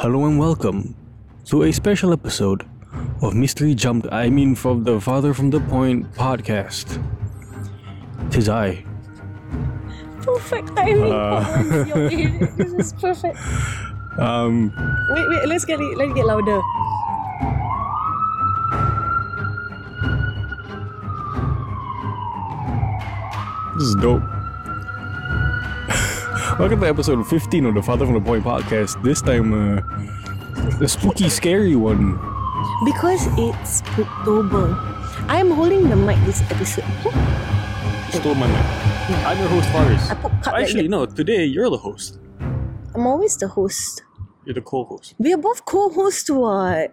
[0.00, 0.94] Hello and welcome
[1.46, 2.66] to a special episode
[3.22, 6.98] of Mystery Jumped, I mean from the Farther from the Point podcast.
[8.30, 8.84] Tis I.
[10.22, 11.44] Perfect timing Uh.
[11.62, 12.56] for your period.
[12.56, 13.38] This is perfect.
[14.18, 14.72] Um,
[15.14, 16.60] Wait, wait, let's get it, let's get louder.
[23.74, 24.22] this is dope.
[26.60, 29.02] Welcome to episode 15 of the Farther from the Point podcast.
[29.02, 29.80] This time, uh,
[30.78, 32.16] the spooky, scary one.
[32.84, 34.76] Because it's October.
[35.26, 36.84] I'm holding the mic this episode.
[38.12, 38.66] Stole my mic.
[39.26, 40.10] I'm your host, Fariz.
[40.10, 40.88] I put cut like Actually, that.
[40.90, 42.18] no, today you're the host.
[42.94, 44.02] I'm always the host.
[44.44, 45.14] You're the co host.
[45.18, 46.92] We are both co-hosts what?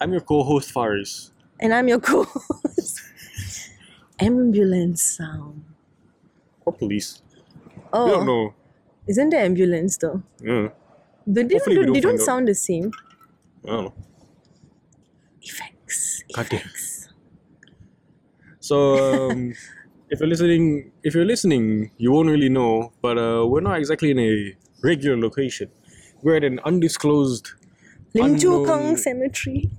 [0.00, 1.30] I'm your co host, Fariz.
[1.58, 3.00] And I'm your co-host.
[4.20, 5.64] ambulance sound.
[6.66, 7.22] Or police.
[7.92, 8.54] Oh, We don't know.
[9.08, 10.22] Isn't there ambulance though?
[10.40, 10.68] Yeah.
[11.26, 12.20] They, they Hopefully don't, they don't out.
[12.20, 12.92] sound the same.
[13.64, 13.94] I don't know.
[15.42, 16.24] Effects.
[16.30, 17.08] Effects.
[18.60, 19.54] So um,
[20.10, 22.92] if you're listening, if you're listening, you won't really know.
[23.02, 25.70] But uh, we're not exactly in a regular location.
[26.22, 27.52] We're at an undisclosed
[28.14, 29.70] Lim Chu Kang Cemetery.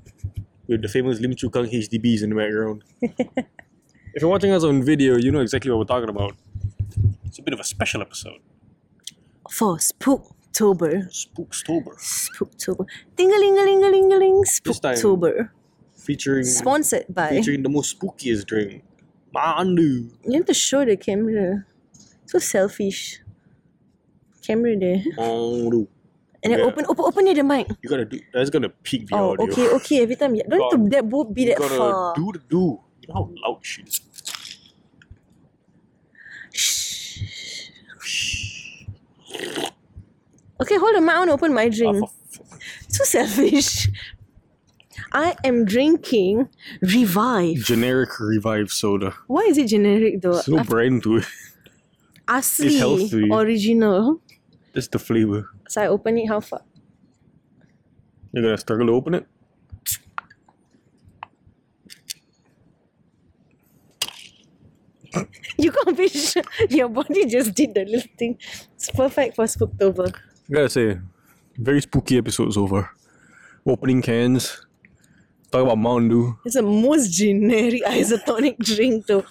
[0.68, 2.84] with the famous Lim Chu Kang HDBs in the background.
[3.02, 6.36] if you're watching us on video, you know exactly what we're talking about.
[7.26, 8.40] It's a bit of a special episode.
[9.50, 11.08] For Spooktober.
[11.12, 11.94] Spooktober.
[12.00, 12.86] Spooktober.
[13.16, 14.44] Ding-a-ling-a-ling-a-ling-a-ling.
[14.44, 15.50] Spooktober.
[15.96, 17.30] Featuring Sponsored by.
[17.30, 18.84] featuring the most spookiest drink.
[19.36, 20.10] Mandu.
[20.24, 21.66] You have to show the camera.
[22.26, 23.22] So selfish.
[24.42, 25.04] Camera there.
[25.18, 25.88] Mandu.
[26.44, 26.66] And then Yeah.
[26.66, 27.68] open, open, open it the mic.
[27.82, 29.48] You gotta do that's gonna peak the Oh, audio.
[29.52, 30.04] okay, okay.
[30.04, 30.72] Every time, don't God.
[30.72, 32.14] have to that both be You that gotta far.
[32.16, 32.80] do the do.
[33.02, 34.00] You know how loud she is.
[40.62, 41.08] Okay, hold on.
[41.10, 42.04] I want to open my Ah, drink.
[42.04, 42.42] f-
[42.90, 43.90] So selfish.
[45.14, 46.50] I am drinking
[46.82, 47.58] Revive.
[47.58, 49.14] generic revive soda.
[49.28, 50.34] Why is it generic though?
[50.34, 51.26] There's no Af- brand to it.
[52.28, 53.30] Asli, healthy.
[53.32, 54.22] original.
[54.74, 55.50] That's the flavor.
[55.70, 56.62] So I open it how far?
[58.34, 59.26] You're gonna struggle to open it.
[65.58, 66.44] You can't be sure.
[66.70, 68.38] Your body just did the little thing.
[68.76, 70.14] It's perfect for Spooktober.
[70.50, 71.00] I gotta say,
[71.58, 72.92] very spooky episode so far.
[73.66, 74.66] Opening cans.
[75.52, 76.38] Talk about Mountain Dew.
[76.46, 79.26] It's the most generic isotonic drink though.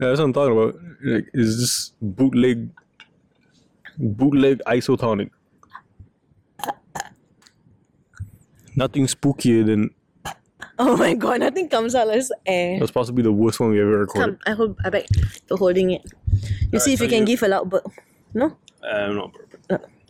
[0.00, 0.76] Yeah, that's what I'm talking about.
[1.04, 2.68] Like, is this bootleg,
[3.98, 5.30] bootleg isotonic?
[8.74, 9.90] Nothing spookier than
[10.84, 12.78] Oh my god, nothing comes out as air.
[12.80, 14.40] that's possibly the worst one we ever recorded.
[14.40, 15.06] Come, I hold I beg
[15.46, 16.02] for holding it.
[16.72, 17.86] You see if so you can you- give a loud burp.
[18.34, 18.56] No?
[18.82, 19.60] Uh, not bourbon.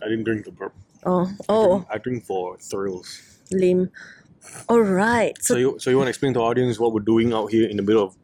[0.03, 0.73] I didn't drink the burp.
[1.05, 3.21] Oh, oh, I drink for thrills.
[3.51, 3.91] lame.
[4.71, 7.33] Alright, So so you so you want to explain to the audience what we're doing
[7.33, 8.17] out here in the middle of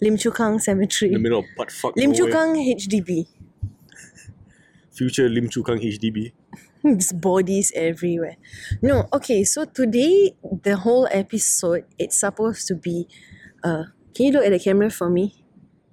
[0.00, 1.10] Lim Chu Kang Cemetery.
[1.12, 2.54] in the middle of butt fuck Lim Chu nowhere.
[2.54, 3.26] Kang HDB.
[4.90, 6.32] future Lim Chu Kang HDB.
[6.82, 8.36] There's bodies everywhere.
[8.82, 13.06] No, okay, so today the whole episode it's supposed to be
[13.62, 13.84] uh
[14.14, 15.44] can you look at the camera for me?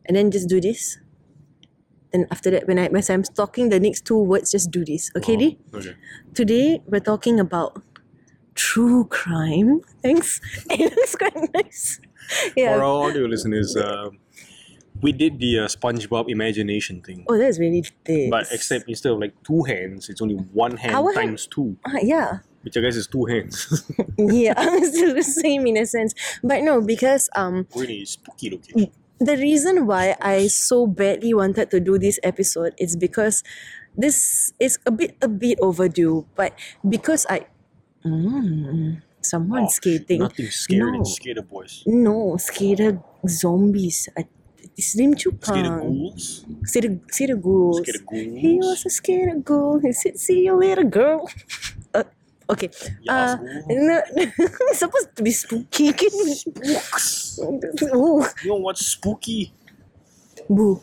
[0.06, 0.98] And then just do this.
[2.12, 5.12] Then after that when I when I'm talking the next two words, just do this.
[5.16, 5.60] Okay, Lee?
[5.74, 5.96] Okay.
[6.34, 7.82] Today we're talking about
[8.56, 9.82] true crime.
[10.02, 10.42] Thanks.
[10.70, 12.02] It looks quite nice.
[12.56, 12.76] Yeah.
[12.76, 14.20] For our audio listeners, um,
[15.02, 18.30] we did the uh, SpongeBob imagination thing, Oh, that's really thick.
[18.30, 21.78] but except instead of like two hands, it's only one hand Our hand- times two,
[21.86, 22.40] Ah, yeah.
[22.64, 23.84] which I guess is two hands.
[24.20, 26.14] Yeah, it's still the same in a sense.
[26.44, 28.92] But no, because um really spooky looking.
[29.20, 33.44] the reason why I so badly wanted to do this episode is because
[33.96, 36.28] this is a bit a bit overdue.
[36.36, 36.52] But
[36.84, 37.48] because I
[38.06, 40.20] mm, someone Oh, skating.
[40.20, 40.92] Nothing scary No.
[40.92, 41.84] than skater boys.
[41.88, 44.08] No, skater zombies.
[44.18, 44.28] I,
[44.80, 45.80] it's Lim Chu Skater Kang.
[45.84, 46.46] ghouls.
[46.64, 47.80] Skater ghouls.
[47.84, 48.40] Ghouls.
[48.44, 49.80] He was a skater ghoul.
[49.84, 51.28] He said, "See you later, girl."
[51.94, 52.04] uh,
[52.50, 52.70] okay.
[53.04, 53.36] Yeah, Uh,
[53.68, 53.98] no,
[54.72, 55.92] it's supposed to be spooky.
[56.00, 57.40] Can you- Spooks.
[57.94, 59.52] Ooh, You know what's spooky?
[60.50, 60.82] boo.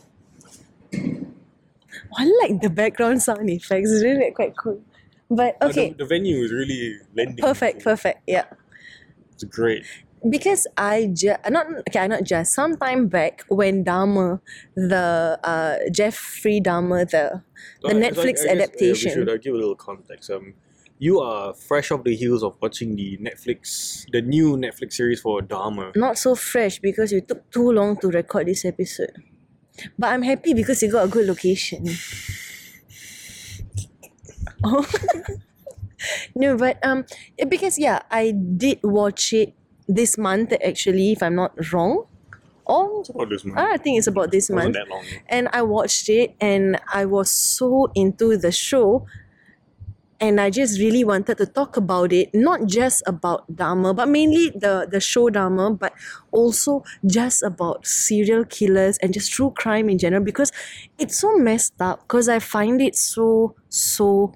[2.17, 3.91] I like the background sound effects.
[3.91, 4.81] It's really quite cool.
[5.29, 7.43] But Uh, okay, the, the venue is really lending.
[7.43, 8.21] perfect, perfect.
[8.27, 8.45] Yeah.
[9.33, 9.83] It's great.
[10.27, 14.41] Because I just not okay, I not just sometime back when Dahmer,
[14.75, 17.43] the uh Jeffrey Dahmer, the
[17.81, 19.09] the Uh, Netflix I guess, uh, adaptation.
[19.11, 20.29] we should uh, give a little context.
[20.31, 20.55] Um,
[20.99, 25.41] you are fresh off the heels of watching the Netflix, the new Netflix series for
[25.41, 25.95] Dahmer.
[25.95, 29.13] Not so fresh because we took too long to record this episode.
[29.99, 31.85] But I'm happy because you got a good location.
[34.63, 34.85] Oh.
[36.35, 37.05] No, but um,
[37.49, 39.53] because yeah, I did watch it
[39.87, 42.05] this month actually, if I'm not wrong.
[42.65, 43.57] Or About this month.
[43.59, 45.05] Ah, I think it's about this Wasn't month.
[45.27, 49.05] and I watched it and I was so into the show
[50.19, 54.49] and I just really wanted to talk about it not just about Dahmer but mainly
[54.49, 55.93] the the show Dahmer but
[56.31, 60.51] also just about serial killers and just true crime in general because
[60.97, 64.33] it's so messed up because I find it so so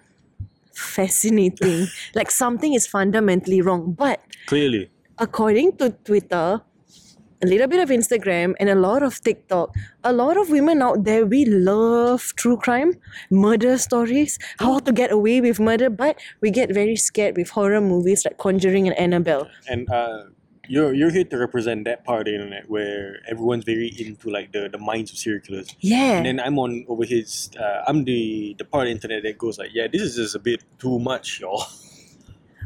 [0.74, 4.91] fascinating like something is fundamentally wrong but Clearly.
[5.22, 6.62] According to Twitter,
[7.44, 9.74] a little bit of Instagram, and a lot of TikTok,
[10.04, 12.94] a lot of women out there, we love true crime,
[13.30, 17.82] murder stories, how to get away with murder, but we get very scared with horror
[17.82, 19.50] movies like Conjuring and Annabelle.
[19.70, 20.26] And uh,
[20.68, 24.52] you're you're here to represent that part of the internet where everyone's very into like
[24.52, 25.76] the, the minds of serial killers.
[25.80, 26.18] Yeah.
[26.18, 27.50] And then I'm on over his.
[27.60, 30.36] Uh, I'm the the part of the internet that goes like, yeah, this is just
[30.36, 31.66] a bit too much, y'all.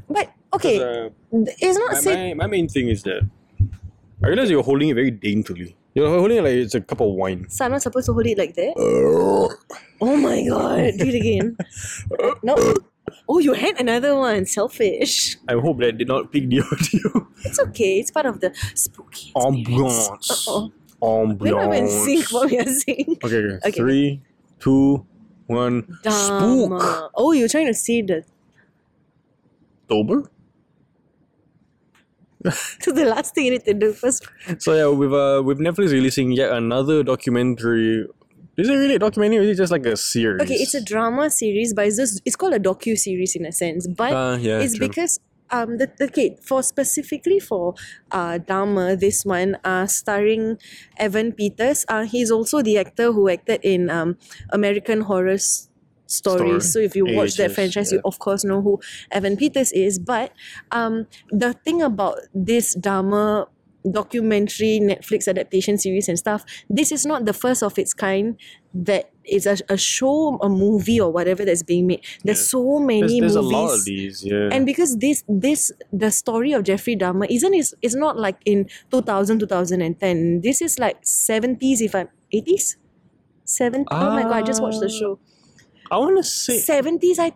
[0.09, 2.37] but okay, uh, it's not my, said.
[2.37, 3.27] my, my main thing is that
[4.23, 5.75] I realize you're holding it very daintily.
[5.93, 7.47] You're holding it like it's a cup of wine.
[7.49, 8.73] So I'm not supposed to hold it like that.
[10.01, 10.97] Oh my god!
[10.97, 11.55] Do it again.
[12.43, 12.75] no.
[13.29, 14.45] Oh, you had another one.
[14.45, 15.37] Selfish.
[15.47, 17.27] I hope that did not pick the audio.
[17.45, 17.99] It's okay.
[17.99, 19.31] It's part of the spooky.
[19.37, 20.29] Ambiance.
[20.47, 20.71] Uh-oh.
[21.39, 23.17] We're not even sync what we are saying.
[23.23, 23.59] Okay, okay.
[23.67, 23.71] Okay.
[23.71, 24.21] Three,
[24.59, 25.05] two,
[25.47, 25.87] one.
[26.03, 27.11] Spook.
[27.15, 28.25] Oh, you're trying to see the
[29.83, 30.29] October?
[32.81, 34.25] to the last thing you need to do first.
[34.59, 38.07] So yeah, with uh with Netflix releasing yet another documentary.
[38.57, 40.41] Is it really a documentary or is it just like a series?
[40.41, 43.51] Okay, it's a drama series, but it's just it's called a docu series in a
[43.51, 43.85] sense.
[43.87, 44.87] But Ah, yeah, it's true.
[44.87, 45.19] because
[45.51, 47.75] um the okay for specifically for
[48.11, 50.57] uh Dahmer this one uh starring
[50.97, 54.17] Evan Peters uh he's also the actor who acted in um
[54.51, 55.37] American Horror.
[56.07, 56.59] Story.
[56.61, 58.79] So if you watch that franchise, you of course know who
[59.11, 59.97] Evan Peters is.
[59.99, 60.31] But
[60.71, 63.47] um the thing about this Dahmer
[63.89, 68.35] documentary Netflix adaptation series and stuff, this is not the first of its kind
[68.73, 72.03] that is a, a show, a movie or whatever that's being made.
[72.23, 72.43] There's Yeah.
[72.57, 73.53] so many There's, there's a movies.
[73.53, 74.49] lot of these, yeah.
[74.51, 78.67] And because this this the story of Jeffrey Dahmer isn't is it's not like in
[78.91, 82.75] 2000 2010 this is like 70s if I'm 80s
[83.45, 84.99] 7 oh my god I just watched the Ah.
[84.99, 85.19] show
[85.95, 87.31] I want to say 70s I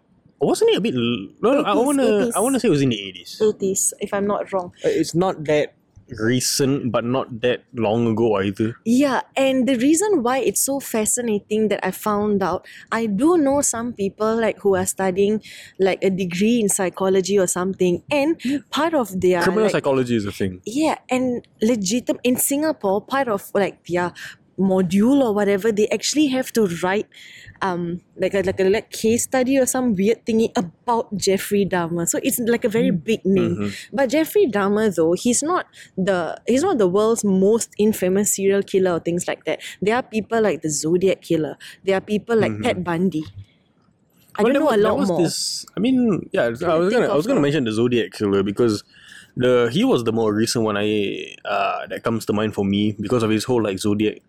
[0.51, 2.31] wasn't it a bit l- no, no I 80s, want to 80s.
[2.35, 3.31] I want to say it was in the 80s.
[3.50, 5.67] 80s if I'm not wrong Uh, It's not that
[6.17, 8.75] recent but not that long ago either.
[8.83, 13.61] Yeah, and the reason why it's so fascinating that I found out, I do know
[13.61, 15.41] some people like who are studying
[15.79, 18.41] like a degree in psychology or something, and
[18.71, 20.61] part of their Criminal like, psychology is a thing.
[20.65, 24.11] yeah, and legitimate in Singapore, part of like their
[24.59, 27.07] module or whatever, they actually have to write
[27.61, 32.07] um like a like a like case study or some weird thingy about Jeffrey Dahmer.
[32.07, 33.71] So it's like a very big name.
[33.91, 35.65] But Jeffrey Dahmer though, he's not
[35.97, 39.61] the he's not the world's most infamous serial killer or things like that.
[39.81, 41.57] There are people like the Zodiac killer.
[41.83, 43.23] There are people like Ted Bundy.
[44.38, 45.21] I Well, don't know a was- there lot more.
[45.23, 48.44] This, I mean, yeah, I was gonna, I was gonna a- mention the Zodiac killer
[48.44, 48.83] because
[49.35, 52.95] the he was the more recent one I uh that comes to mind for me
[52.99, 54.19] because of his whole like Zodiac.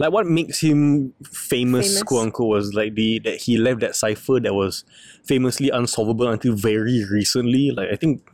[0.00, 2.02] Like what makes him famous, Famous.
[2.04, 4.82] quote unquote, was like the that he left that cipher that was
[5.24, 7.70] famously unsolvable until very recently.
[7.70, 8.24] Like I think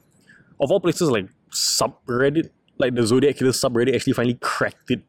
[0.60, 5.02] of all places, like subreddit, like the Zodiac killer subreddit actually finally cracked it,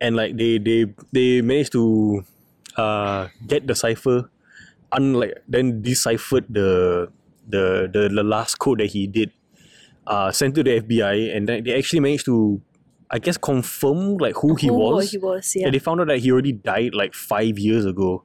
[0.00, 2.24] and like they they they managed to
[2.76, 4.28] uh get the cipher
[4.92, 7.08] unlike then deciphered the
[7.48, 9.30] the the, the last code that he did
[10.06, 12.60] uh sent to the FBI and then they actually managed to
[13.10, 15.66] I guess confirm like who he Who was he was, yeah.
[15.66, 18.24] and they found out that he already died like five years ago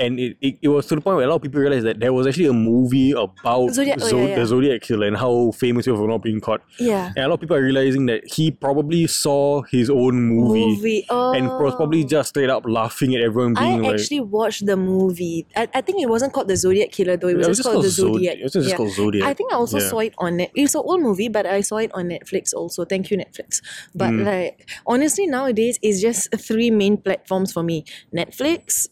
[0.00, 2.00] and it, it, it was to the point where a lot of people realized that
[2.00, 4.34] there was actually a movie about Zodiac- oh, yeah, yeah.
[4.36, 7.08] the Zodiac killer and how famous he was for not being caught yeah.
[7.16, 11.06] and a lot of people are realizing that he probably saw his own movie, Movie.
[11.10, 11.32] Oh.
[11.32, 14.66] and was probably just straight up laughing at everyone I being like I actually watched
[14.66, 15.46] the movie.
[15.54, 17.28] I, I think it wasn't called the Zodiac Killer though.
[17.28, 18.36] It was, Yeah, just, called the Zod- Zodiac.
[18.38, 18.76] It was just Yeah.
[18.76, 19.28] called Zodiac.
[19.28, 20.50] I think I also saw it on Net.
[20.54, 22.84] It's an old movie, but I saw it on Netflix also.
[22.84, 23.60] Thank you, Netflix.
[23.94, 24.24] But Mm.
[24.24, 28.88] like honestly, nowadays it's just three main platforms for me: Netflix,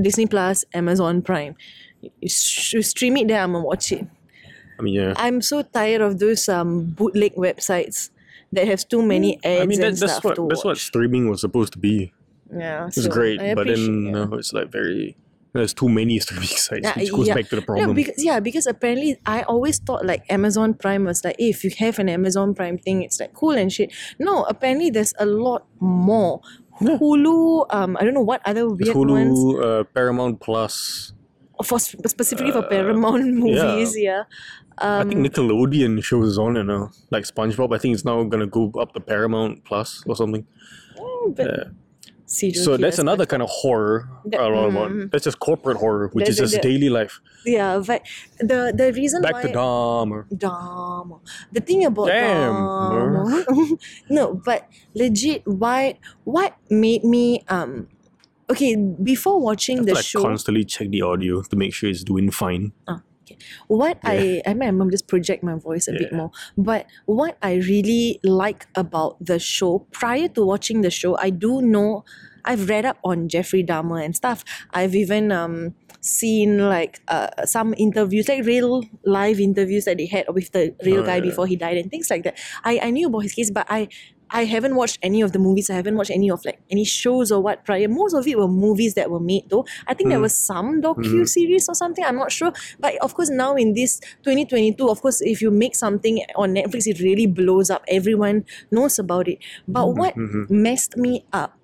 [0.00, 1.54] Disney Plus, Amazon Prime.
[2.00, 4.06] You, sh- you stream it there, I'm gonna watch it.
[4.78, 5.14] I mean, yeah.
[5.16, 8.10] I'm so tired of those um bootleg websites
[8.52, 11.72] that have too many ads I mean, that, that's what that's what streaming was supposed
[11.74, 12.12] to be.
[12.52, 14.10] Yeah, It's so great, but then yeah.
[14.24, 15.16] no, it's like very.
[15.52, 17.34] There's too many streaming sites, Yeah, which goes yeah.
[17.34, 17.94] back to the No, problem.
[17.94, 21.70] because yeah, because apparently I always thought like Amazon Prime was like, hey, if you
[21.78, 23.92] have an Amazon Prime thing, it's like cool and shit.
[24.18, 26.40] No, apparently there's a lot more.
[26.80, 29.38] Hulu, um, I don't know what other weird ones.
[29.38, 31.12] Hulu, uh, Paramount Plus.
[31.64, 33.94] for specifically for Paramount movies.
[33.96, 34.24] Yeah.
[34.78, 36.90] I think Nickelodeon shows is on it now.
[37.10, 40.46] Like SpongeBob, I think it's now gonna go up to Paramount Plus or something.
[40.96, 41.64] Mm, but Yeah.
[42.30, 44.08] Serial So that's another kind of horror.
[44.26, 45.10] That- I don't know mm.
[45.10, 47.20] That's just corporate horror, which That- is just that- daily life.
[47.44, 48.06] Yeah, but
[48.38, 50.28] the the reason Back why to Dahmer.
[50.30, 51.18] Dahmer.
[51.52, 55.98] The thing about Damn, Dahmer, no, but legit, why?
[56.24, 57.88] What made me um?
[58.50, 62.02] Okay, before watching I the like show, constantly check the audio to make sure it's
[62.04, 62.72] doing fine.
[63.68, 66.30] What I I might mom just project my voice a bit more.
[66.56, 71.60] But what I really like about the show, prior to watching the show, I do
[71.62, 72.04] know
[72.44, 74.44] I've read up on Jeffrey Dahmer and stuff.
[74.72, 80.24] I've even um seen like uh, some interviews, like real live interviews that they had
[80.32, 81.20] with the real Oh, guy yeah.
[81.20, 82.38] before he died and things like that.
[82.64, 83.88] I, I knew about his case, but I
[84.32, 85.70] I haven't watched any of the movies.
[85.70, 87.88] I haven't watched any of like any shows or what prior.
[87.88, 89.66] Most of it were movies that were made though.
[89.86, 90.22] I think there Mm.
[90.22, 92.04] was some docu series or something.
[92.04, 92.52] I'm not sure.
[92.78, 96.86] But of course now in this 2022, of course if you make something on Netflix,
[96.86, 97.84] it really blows up.
[97.88, 99.38] Everyone knows about it.
[99.68, 100.48] But what mhm.
[100.50, 101.56] messed me up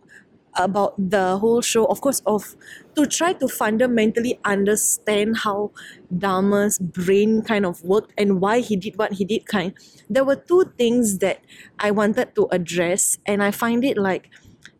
[0.56, 2.56] about the whole show, of course, of
[2.94, 5.70] to try to fundamentally understand how
[6.12, 9.74] Dahmer's brain kind of worked and why he did what he did kind.
[10.08, 11.40] There were two things that
[11.78, 14.30] I wanted to address, and I find it like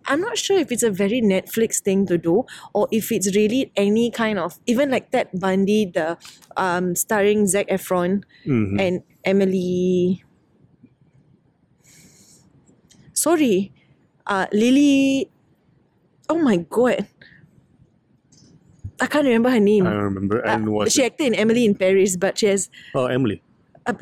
[0.09, 3.73] I'm not sure if it's a very Netflix thing to do or if it's really
[3.76, 6.16] any kind of even like Ted Bundy, the
[6.56, 8.80] um starring Zac Efron Mhm.
[8.80, 10.23] and Emily.
[13.12, 13.73] Sorry,
[14.26, 15.30] uh, Lily.
[16.28, 17.06] Oh my god,
[19.00, 19.87] I can't remember her name.
[19.87, 20.45] I don't remember.
[20.47, 22.68] Uh, And was she acted in Emily in Paris, but she has.
[22.95, 23.42] oh Emily,
[23.87, 23.92] Uh,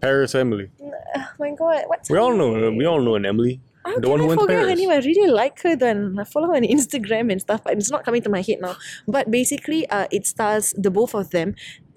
[0.00, 0.70] Paris Emily.
[0.80, 2.60] oh my god, what's We her all name?
[2.60, 2.70] know.
[2.72, 3.60] We all know an Emily.
[3.84, 4.80] How the can one who I went to forget her Paris.
[4.80, 4.90] name?
[4.90, 5.76] I really like her.
[5.76, 8.58] Then I follow her on Instagram and stuff, but it's not coming to my head
[8.60, 8.76] now.
[9.08, 11.54] But basically, uh, it stars the both of them,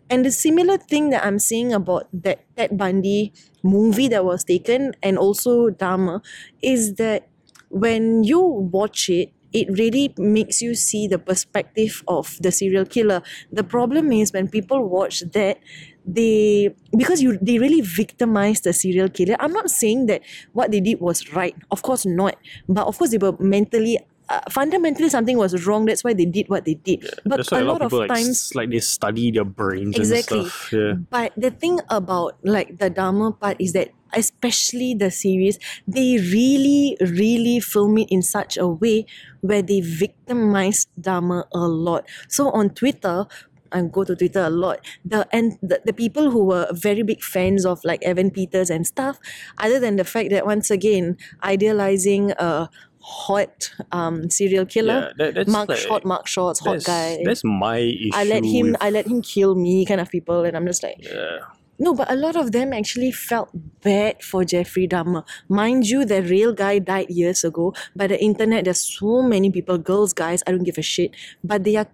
[0.10, 3.32] and the similar thing that I'm seeing about that Ted Bundy
[3.64, 6.22] movie that was taken, and also Dahmer,
[6.64, 7.28] is that
[7.70, 9.32] when you watch it.
[9.51, 13.22] It really makes you see the perspective of the serial killer.
[13.51, 15.58] The problem is when people watch that,
[16.06, 19.36] they because you they really victimize the serial killer.
[19.39, 20.22] I'm not saying that
[20.53, 21.56] what they did was right.
[21.72, 22.36] Of course not.
[22.68, 24.00] But of course they were mentally
[24.30, 25.86] uh, fundamentally something was wrong.
[25.86, 27.02] That's why they did what they did.
[27.26, 29.44] but That's why a lot lot of people of like, times like they study their
[29.46, 30.40] brains Exactly.
[30.40, 30.74] and stuff.
[30.74, 30.94] Yeah.
[31.10, 36.98] but the thing about like the Dahmer part is that especially the series, they really,
[37.00, 39.06] really film it in such a way
[39.42, 42.08] where they victimize Dahmer a lot.
[42.28, 43.28] So on Twitter,
[43.72, 44.80] I go to Twitter a lot.
[45.06, 48.86] The and the, the people who were very big fans of like Evan Peters and
[48.88, 49.20] stuff,
[49.60, 52.70] other than the fact that once again idealizing a
[53.01, 57.18] hot um serial killer, Yeah, that- Mark like- Mark Shorts, hot guy.
[57.24, 58.12] that's my issue.
[58.13, 60.84] I let him with- I let him kill me kind of people and I'm just
[60.84, 61.39] like yeah.
[61.79, 63.50] no but a lot of them actually felt
[63.82, 68.65] bad for Jeffrey Dahmer mind you the real guy died years ago but the internet
[68.65, 71.12] there's so many people girls guys I don't give a shit
[71.44, 71.88] but they are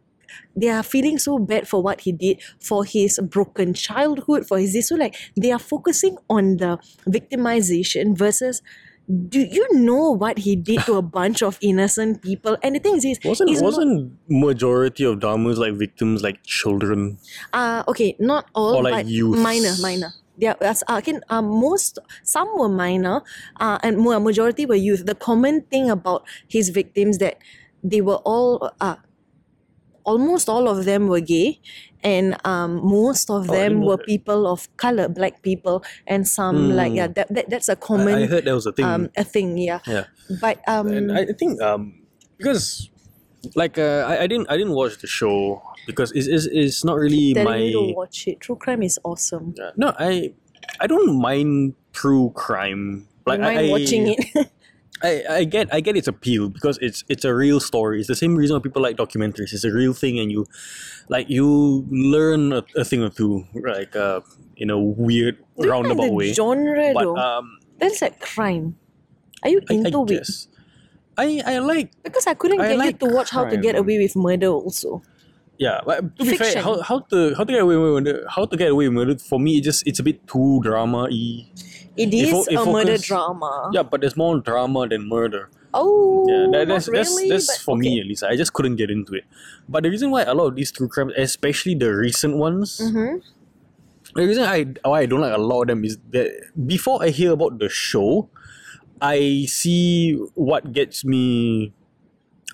[0.55, 4.74] they are feeling so bad for what he did for his broken childhood for his
[4.74, 8.62] this so like they are focusing on the victimization versus
[9.29, 12.95] do you know what he did to a bunch of innocent people and the thing
[12.97, 17.17] is Wasn't it's not- wasn't majority of Dahmers like victims like children?
[17.53, 19.39] Uh okay, not all, Or like but youths.
[19.41, 20.12] minor, minor.
[20.38, 21.21] Yeah, that's uh, again.
[21.29, 23.21] Uh, most some were minor,
[23.62, 25.05] uh, and more majority were youth.
[25.05, 27.38] The common thing about his victims that
[27.83, 28.97] they were all uh,
[30.05, 31.59] almost all of them were gay,
[32.03, 34.05] and um, most of Oh, them were that.
[34.05, 36.97] people of color, black people, and some like Hmm.
[36.97, 38.85] yeah, that, that that's a common I heard that was a thing.
[38.85, 39.57] um a thing.
[39.57, 40.05] Yeah, yeah.
[40.41, 42.05] but um and I think um
[42.38, 42.89] because
[43.55, 46.97] like uh, I, I didn't I didn't watch the show because it's it's, it's not
[46.97, 48.39] really telling my you to watch it.
[48.41, 49.53] True crime is awesome.
[49.57, 50.33] Yeah, no I
[50.81, 54.50] I don't mind true crime like I mind I, watching it.
[55.05, 58.00] I, I get I get its appeal because it's it's a real story.
[58.00, 59.53] It's the same reason why people like documentaries.
[59.53, 60.45] It's a real thing, and you
[61.09, 64.21] like you learn a, a thing or two, like uh,
[64.57, 66.33] in a weird Do like roundabout the way.
[66.33, 67.15] genre But though.
[67.17, 68.75] um, That's like crime.
[69.43, 70.29] Are you I, I into it?
[71.17, 73.75] I I like Because I couldn't I get like you to watch How to Get.
[73.75, 75.01] Away with Murder also.
[75.57, 75.79] yeah.
[75.85, 78.55] But to be fair, how how to how to get away with murder, how to
[78.57, 81.47] get away with murder for me it just it's a bit too drama y.
[81.97, 83.71] It is fo- a murder drama.
[83.73, 85.49] Yeah, but there's more drama than murder.
[85.73, 87.81] Oh, Yeah, that, that's that's really, that's but for okay.
[87.89, 88.23] me at least.
[88.23, 89.23] I just couldn't get into it.
[89.67, 93.21] But the reason why a lot of these true crimes, especially the recent ones, Mhm.
[94.15, 96.31] the reason I why I don't like a lot of them is that
[96.65, 98.29] before I hear about the show,
[99.01, 101.73] I see what gets me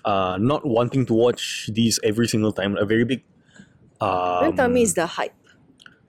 [0.06, 2.78] uh not wanting to watch these every single time.
[2.78, 3.22] A very big
[4.02, 5.34] Um, Don't tell me it's the hype.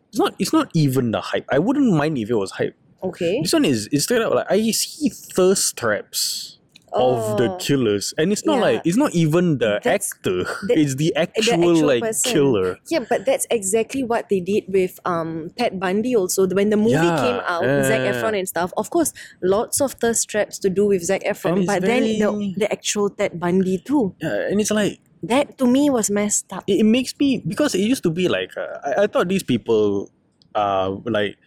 [0.08, 0.32] it's not.
[0.40, 1.44] It's not even the hype.
[1.52, 2.72] I wouldn't mind if it was hype.
[3.02, 3.40] Okay.
[3.42, 6.58] This one is is straight up like I see thirst traps
[6.92, 7.56] of the Oh.
[7.56, 8.68] killers, and it's not Yeah.
[8.68, 10.44] like it's not even the That's- actor.
[10.68, 12.32] that- it's the actual, actual like person.
[12.32, 12.76] killer.
[12.92, 16.46] Yeah, but that's exactly what they did with um Ted Bundy also.
[16.46, 19.96] When the movie Yeah, came out, yeah, Zac Efron and stuff, of course, lots of
[20.04, 23.40] thirst traps to do with Zac Efron, it's but then the, very- the actual Ted
[23.40, 24.14] Bundy too.
[24.20, 26.64] Yeah, and it's like That to me was messed up.
[26.68, 29.42] it, it makes me because it used to be like uh, I, I thought these
[29.46, 30.10] people
[30.54, 31.38] uh like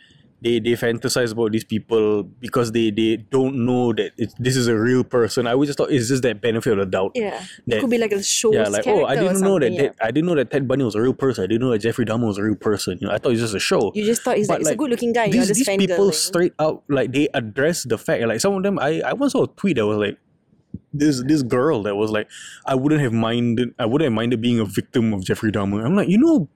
[0.45, 4.67] they they fantasize about these people because they they don't know that it, this is
[4.67, 5.47] a real person.
[5.47, 7.13] I always just thought it's just that benefit of the doubt.
[7.15, 7.43] Yeah.
[7.65, 9.77] That- it could be like a show's yeah, like oh, I didn't know that, something,
[9.77, 11.45] that I didn't know that Ted Bundy was a real person.
[11.45, 12.99] I didn't know that Jeffrey Dahmer was a real person.
[13.01, 13.91] You know, I thought it was just a show.
[13.95, 15.29] You just thought he's like, it's a good looking guy.
[15.29, 19.01] These, these people straight out like they address the fact like some of them I,
[19.01, 20.19] I once saw a tweet that was like
[20.93, 22.29] this this girl that was like
[22.65, 25.83] I wouldn't have minded I wouldn't have minded being a victim of Jeffrey Dahmer.
[25.83, 26.49] I'm like, you know,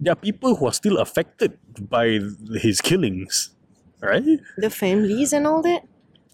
[0.00, 1.58] there are people who are still affected
[1.88, 2.20] by
[2.54, 3.50] his killings.
[4.00, 4.22] Right?
[4.56, 5.82] the families and all that.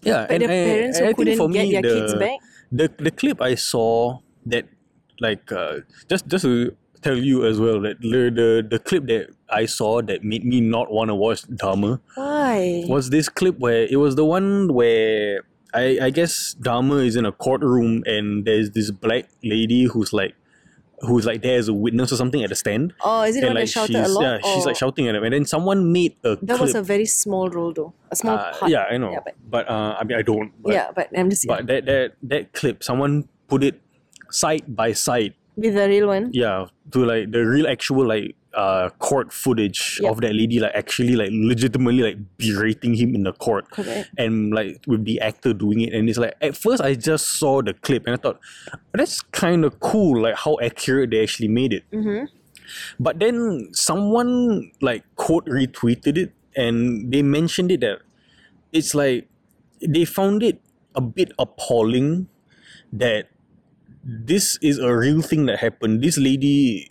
[0.03, 0.27] Yeah.
[0.29, 2.39] But the parents who couldn't get their kids back.
[2.71, 4.67] The the clip I saw that
[5.21, 9.29] like uh, just just to tell you as well that the, the the clip that
[9.49, 12.01] I saw that made me not want to watch Dahmer.
[12.17, 12.85] Why?
[12.89, 17.25] was this clip where it was the one where I I guess Dahmer is in
[17.25, 20.35] a courtroom and there's this black lady who's like
[21.01, 22.95] who's like there as a witness or something at the stand.
[23.01, 24.23] Oh, is it and like that shouted she's a lot?
[24.23, 25.25] yeah, she's like shouting at him.
[25.25, 26.61] And then someone made a That clip.
[26.61, 27.93] was a very small role though.
[28.11, 28.71] A small uh, part.
[28.71, 29.11] yeah, I know.
[29.13, 30.53] Yeah, but, but uh, I mean I don't.
[30.63, 33.81] But, yeah, but I'm just but that that that clip, someone put it
[34.31, 36.31] side by side with the real one.
[36.33, 40.11] yeah to like the real actual like uh court footage Yep.
[40.13, 44.11] of that lady like actually like legitimately like berating him in the court Correct.
[44.19, 47.63] and like with the actor doing it and it's like at first i just saw
[47.63, 48.41] the clip and i thought
[48.93, 52.27] that's kind of cool like how accurate they actually made it Mm-hmm.
[52.99, 57.99] but then someone like quote retweeted it and they mentioned it that
[58.73, 59.29] it's like
[59.81, 60.61] they found it
[60.95, 62.29] a bit appalling
[62.93, 63.29] that
[64.05, 66.03] this is a real thing that happened.
[66.03, 66.91] This lady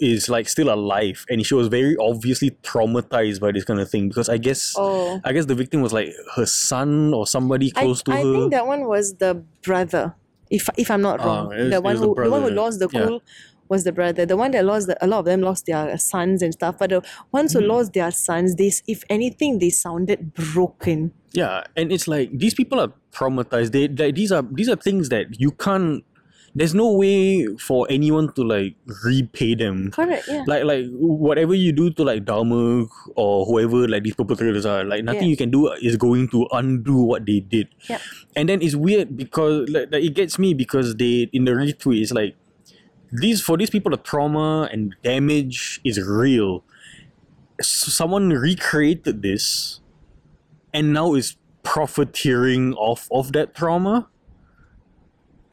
[0.00, 4.08] is like still alive and she was very obviously traumatized by this kind of thing
[4.08, 5.20] because I guess Oh.
[5.24, 8.20] I guess the victim was like her son or somebody I, close to I her.
[8.20, 10.14] I think that one was the brother.
[10.50, 12.42] If if I'm not Ah, wrong, it was- the one was the who the one
[12.42, 13.06] who lost the Yeah.
[13.06, 13.22] cool
[13.68, 14.26] was the brother.
[14.26, 16.76] The one that lost the, a lot of them lost their sons and stuff.
[16.78, 17.02] But the
[17.32, 17.68] ones who Hmm.
[17.68, 21.12] lost their sons, they s- if anything, they sounded broken.
[21.32, 23.72] Yeah, and it's like these people are traumatized.
[23.72, 26.04] They like these are these are things that you can't.
[26.56, 29.90] There's no way for anyone to like repay them.
[29.90, 30.28] Correct.
[30.28, 30.44] Yeah.
[30.46, 32.86] Like like whatever you do to like Dahmer
[33.16, 35.28] or whoever like these perpetrators are, like nothing Yeah.
[35.30, 37.68] you can do is going to undo what they did.
[37.90, 37.98] Yeah.
[38.36, 42.00] And then it's weird because like, like it gets me because they in the retweet
[42.02, 42.36] it's like
[43.10, 46.62] these for these people the trauma and damage is real.
[47.58, 49.80] S- someone recreated this
[50.72, 54.06] and now is profiteering off of that trauma.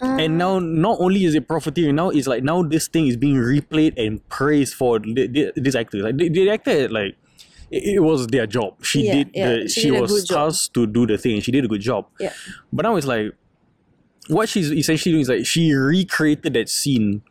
[0.01, 0.59] And uh-huh.
[0.59, 3.93] now, not only is it profiteering, now it's like now this thing is being replayed
[4.03, 5.99] and praised for the, the, this actor.
[5.99, 7.15] Like the, the actor, like
[7.69, 8.83] it, it was their job.
[8.83, 9.69] She Yeah, did yeah, the.
[9.69, 12.07] she She, did was tasked to do the thing, and she did a good job.
[12.19, 12.33] Yeah.
[12.73, 13.33] But now it's like,
[14.27, 17.21] what she's essentially doing is like she recreated that scene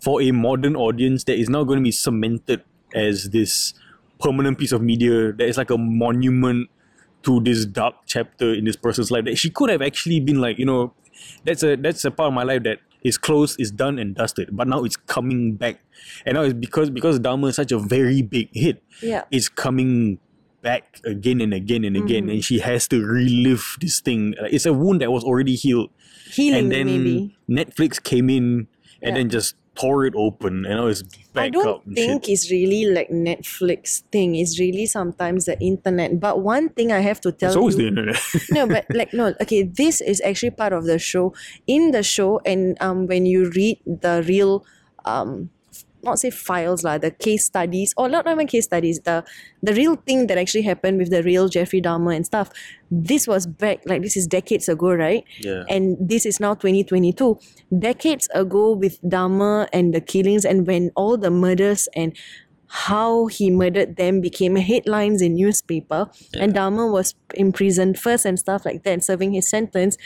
[0.00, 2.62] for a modern audience that is now going to be cemented
[2.94, 3.74] as this
[4.20, 6.68] permanent piece of media that is like a monument
[7.22, 10.58] to this dark chapter in this person's life that she could have actually been like
[10.58, 10.92] you know
[11.44, 14.48] that's a that's a part of my life that is closed is done and dusted
[14.52, 15.78] but now it's coming back
[16.26, 19.22] and now it's because because Dahmer is such a very big hit Yeah.
[19.30, 20.18] it's coming
[20.62, 22.30] back again and again and again Mm-hmm.
[22.30, 25.90] and she has to relive this thing it's a wound that was already healed
[26.32, 27.36] Healing and then maybe.
[27.48, 28.66] Netflix came in
[29.00, 29.14] and Yeah.
[29.14, 31.60] then just tore it open and now it's back up.
[31.60, 32.32] I don't think shit.
[32.32, 34.34] it's really like Netflix thing.
[34.34, 36.18] It's really sometimes the internet.
[36.18, 38.18] But one thing I have to tell it's always you, the internet
[38.50, 41.34] no, but like no, okay, this is actually part of the show.
[41.66, 44.64] In the show, and um, when you read the real
[45.04, 45.50] um,
[46.02, 49.24] not say files lah, the case studies, or not even case studies, the
[49.62, 52.50] the real thing that actually happened with the real Jeffrey Dahmer and stuff.
[52.90, 55.24] This was back like this is decades ago, right?
[55.40, 55.64] yeah.
[55.68, 57.38] And this is now 2022
[57.78, 62.16] decades ago with Dahmer and the killings and when all the murders and
[62.68, 66.10] how he murdered them became headlines in newspaper.
[66.38, 69.96] And Dahmer was imprisoned first and stuff like that serving his sentence.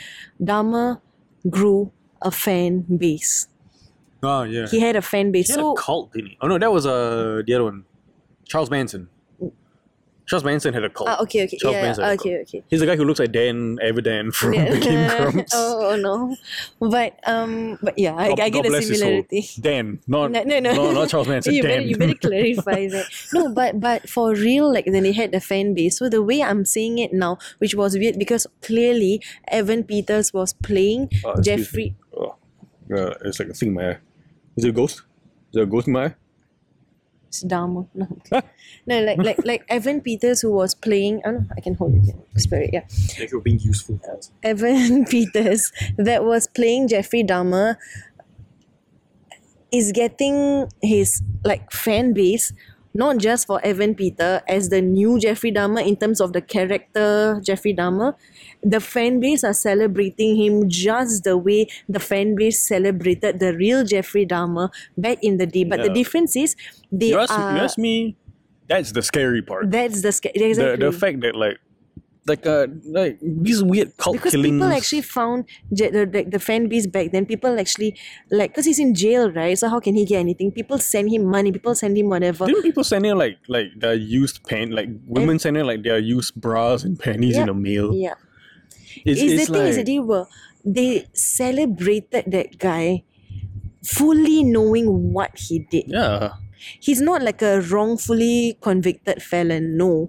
[0.40, 1.00] Dahmer
[1.50, 3.48] grew a fan base
[4.22, 6.38] oh yeah he had a fan base He had so a cult, didn't he?
[6.40, 7.85] Oh no, that was uh the other one,
[8.46, 9.08] Charles Manson.
[10.24, 11.08] Charles Manson had a cult.
[11.11, 12.62] Ah, okay, okay, Charles yeah, Manson a okay, okay.
[12.70, 15.52] He's the guy who looks like Dan Avidan from the Game Grumps.
[15.54, 16.37] oh no,
[16.78, 19.08] but um, but yeah, I, God- I get God a bless his soul.
[19.08, 19.48] similarity.
[19.61, 20.92] Dan, not No, no, no.
[20.92, 21.52] not Charles Manson.
[21.58, 21.70] you Dan.
[21.70, 23.06] better you better clarify that.
[23.35, 25.98] No, but but for real, like then they had the fan base.
[25.98, 30.52] So the way I'm seeing it now, which was weird because clearly Evan Peters was
[30.54, 31.96] playing Oh, Jeffrey.
[32.14, 32.16] me.
[32.16, 32.37] Oh,
[32.96, 33.98] uh, it's like a thing in my.
[34.56, 34.96] Is it a ghost?
[34.96, 36.14] Is there a ghost in my eye?
[37.28, 37.88] It's Dahmer.
[38.84, 41.22] No, no, like like like Evan Peters who was playing.
[41.24, 42.14] Oh no, I can hold you.
[42.36, 42.84] Spirit, yeah.
[43.18, 44.00] Like you're being useful.
[44.42, 47.76] Evan Peters that was playing Jeffrey Dahmer
[49.70, 52.52] is getting his like fan base
[52.94, 57.40] not just for Evan Peter as the new Jeffrey Dahmer in terms of the character
[57.44, 58.14] Jeffrey Dahmer
[58.62, 63.85] the fan base are celebrating him just the way the fan base celebrated the real
[63.85, 66.55] Jeffrey Dahmer back in the day but the difference is
[66.90, 68.16] they You ask, are you ask me,
[68.68, 69.70] that's the scary part.
[69.70, 70.35] that's the scary.
[70.37, 71.59] exactly The, the fact that like
[72.26, 74.54] like uh like these weird cult because killings.
[74.61, 77.98] people actually found the, the, the fan base back then people actually
[78.30, 81.24] like because he's in jail right so how can he get anything people send him
[81.24, 84.88] money people send him whatever Didn't people send him like like their used pen like
[85.06, 87.46] women send in like their used bras and panties in Yeah.
[87.46, 87.92] the mail?
[87.94, 88.14] yeah
[89.04, 90.26] It's, is it's the thing is that they were
[90.64, 93.02] they celebrated that guy
[93.85, 96.35] fully knowing what he did yeah.
[96.80, 100.08] he's not like a wrongfully convicted felon no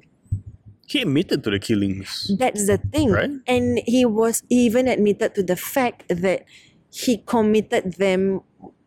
[0.93, 2.29] He admitted to the killings.
[2.37, 3.09] That's the thing.
[3.11, 3.31] Right.
[3.47, 6.45] And he was even admitted to the fact that
[6.91, 8.41] he committed them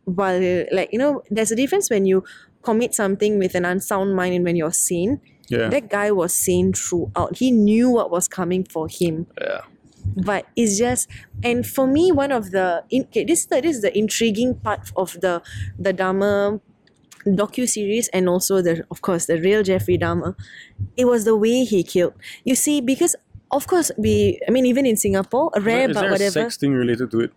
[0.04, 0.38] while,
[0.70, 2.22] like, you know, there's a difference when you
[2.62, 5.20] commit something with an unsound mind and when you're sane.
[5.48, 5.68] Yeah.
[5.68, 7.36] That guy was sane throughout.
[7.38, 9.26] He knew what was coming for him.
[9.40, 9.62] yeah.
[10.24, 11.08] But it's just,
[11.42, 14.54] and for me, one of the, in, okay, this, is the- this is the intriguing
[14.54, 15.42] part of the,
[15.78, 16.60] the Dahmer
[17.26, 20.34] docu series and also the of course the real Jeffrey Dahmer
[20.96, 22.14] it was the way he killed.
[22.44, 23.16] You see because
[23.50, 26.30] of course we I mean even in Singapore rare Is but there a whatever.
[26.30, 27.32] sex thing related to it?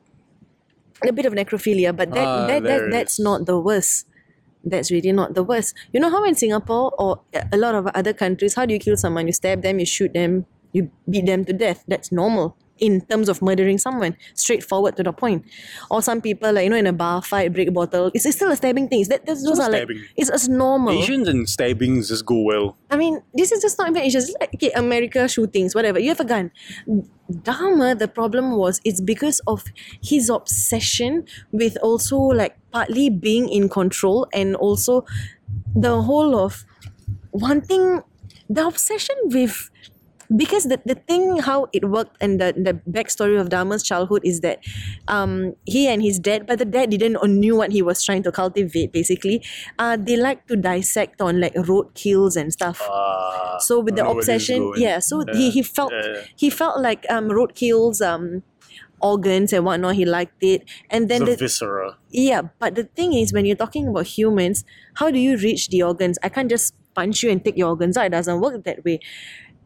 [1.08, 4.06] a bit of necrophilia but that Ah, that, that that's not the worst.
[4.63, 5.73] That's really not the worst.
[5.93, 7.21] You know how in Singapore or
[7.52, 9.25] a lot of other countries how do you kill someone?
[9.28, 11.84] You stab them you shoot them you beat them to death.
[11.88, 15.46] That's normal in terms of murdering someone straightforward to the point
[15.89, 18.36] or some people like you know in a bar fight break a bottle it's, it's
[18.36, 21.48] still a stabbing thing that, that's, those not are like it's, it's normal Asians and
[21.50, 22.78] stabbings just go well.
[22.89, 24.18] I mean, this is just not even Asia.
[24.20, 26.00] It's like okay, America shootings, whatever.
[26.00, 26.52] You have a gun.
[27.32, 29.63] Dahmer, the problem was it's because of
[30.02, 35.06] his obsession with also like partly being in control and also
[35.76, 36.65] the whole of
[37.32, 38.02] wanting
[38.50, 39.70] the obsession with
[40.36, 44.42] because the, the thing how it worked and the, the backstory of Dahmer's childhood is
[44.42, 44.60] that
[45.08, 48.24] um, he and his dad, but the dad didn't or knew what he was trying
[48.24, 49.44] to cultivate basically.
[49.80, 52.82] Uh, they like to dissect on like road kills and stuff.
[52.82, 55.00] Uh, so with the know where this is obsession, yeah.
[55.00, 56.22] So he, he felt yeah, yeah.
[56.36, 58.44] he felt like um road kills um
[59.02, 59.96] organs and whatnot.
[59.96, 61.98] He liked it, and then the the, viscera.
[62.10, 64.63] yeah, but the thing is, when you're talking about humans,
[64.96, 66.20] how do you reach the organs?
[66.22, 68.08] I can't just punch you and take your organs out.
[68.08, 69.00] It doesn't work that way.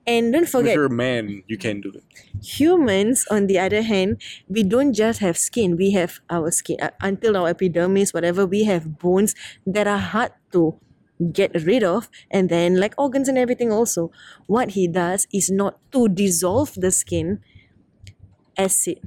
[0.06, 2.04] And don't If forget, you're a man, you can do it.
[2.42, 5.78] humans, on the other hand, we don't just have skin.
[5.78, 8.46] We have our skin uh, until our epidermis, whatever.
[8.46, 9.36] We have bones
[9.66, 10.80] that are hard to
[11.32, 13.72] get rid of, and then like organs and everything.
[13.72, 14.12] Also,
[14.48, 17.40] what he does is not to dissolve the skin,
[18.58, 19.00] acid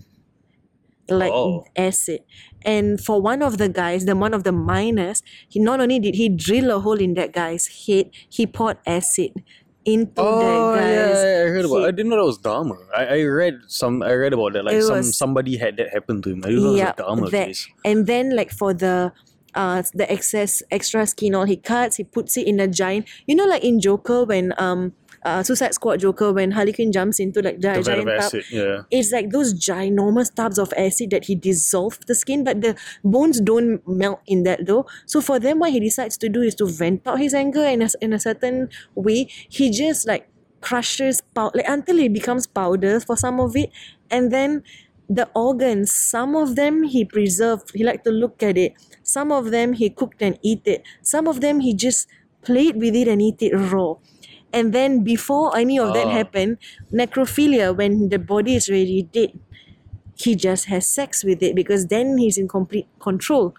[1.09, 1.65] like Oh.
[1.77, 2.21] acid.
[2.63, 6.17] And for one of the guys, the one of the minors, he not only did
[6.17, 9.31] he drill a hole in that guy's head, he poured acid
[9.87, 11.85] into Oh that yeah, guy's yeah, I heard about.
[11.85, 12.79] I didn't know that was Dahmer.
[12.95, 14.03] I, I read some.
[14.03, 14.65] I read about that.
[14.65, 16.43] Like It some was- somebody had that happen to him.
[16.45, 17.69] I didn't know it was a Dahmer that, case.
[17.85, 19.13] and then like for the
[19.55, 23.35] uh the excess extra skin all he cuts, he puts it in a giant you
[23.35, 24.93] know like in Joker when um
[25.27, 28.45] uh Suicide Squad Joker when Harley Quinn jumps into like The giant, giant tub acid.
[28.51, 28.83] Yeah.
[28.91, 33.41] it's like those ginormous tubs of acid that he dissolved the skin, but the bones
[33.41, 34.87] don't melt in that though.
[35.07, 37.83] So for them, what he decides to do is to vent out his anger in
[37.83, 39.29] a, in a certain way.
[39.49, 40.29] He just like
[40.61, 43.71] crushes pow- like until it becomes powder for some of it,
[44.11, 44.63] and then
[45.09, 47.71] the organs, some of them he preserved.
[47.75, 48.75] He liked to look at it.
[49.03, 50.83] Some of them he cooked and eat it.
[51.03, 52.09] Some of them he just
[52.43, 53.95] played with it and eat it raw.
[54.53, 56.11] And then before any of that Ah.
[56.11, 56.59] happened,
[56.93, 59.33] necrophilia, when the body is already dead,
[60.17, 63.55] he just has sex with it because then he's in complete control.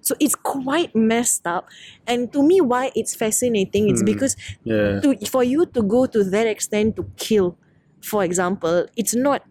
[0.00, 1.68] So it's quite messed up.
[2.06, 4.06] And to me, why it's fascinating, it's Hmm.
[4.06, 5.00] because Yeah.
[5.02, 7.58] to, for you to go to that extent to kill,
[8.02, 9.42] for example, it's not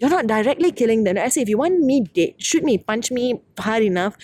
[0.00, 1.16] you're not directly killing them.
[1.18, 4.16] I say if you want me dead, shoot me, punch me hard enough,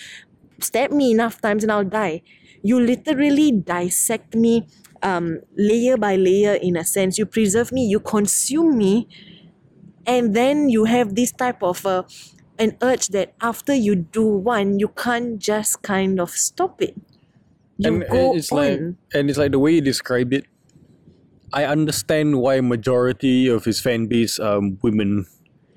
[0.59, 2.21] stab me enough times and I'll die.
[2.63, 4.67] You literally dissect me,
[5.03, 7.17] um, layer by layer in a sense.
[7.17, 9.07] You preserve me, you consume me,
[10.05, 12.03] and then you have this type of uh,
[12.57, 16.95] an urge that after you do one, you can't just kind of stop it.
[17.77, 18.57] You and go it's on.
[18.57, 18.79] like
[19.13, 20.45] and it's like the way you describe it
[21.53, 25.25] i understand why majority of his fan base are women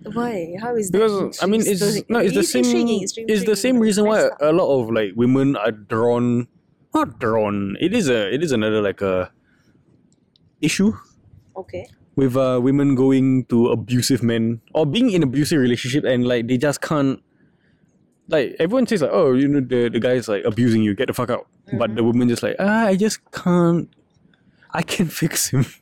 [0.04, 0.56] Why?
[0.60, 0.98] How is that?
[0.98, 4.28] because i mean it's no it's the same intriguing, it's it's the same reason why
[4.40, 6.48] a lot of like women are drawn
[6.94, 9.30] not drawn it is a it is another like a
[10.60, 10.92] issue
[11.56, 11.86] Okay.
[12.16, 16.56] with uh women going to abusive men or being in abusive relationship and like they
[16.56, 17.22] just can't
[18.28, 21.12] like everyone says like oh you know the the guy's like abusing you get the
[21.14, 21.46] fuck out
[21.78, 21.96] but Mm-hmm.
[21.96, 23.88] the woman just like ah I just can't
[24.72, 25.64] I can fix him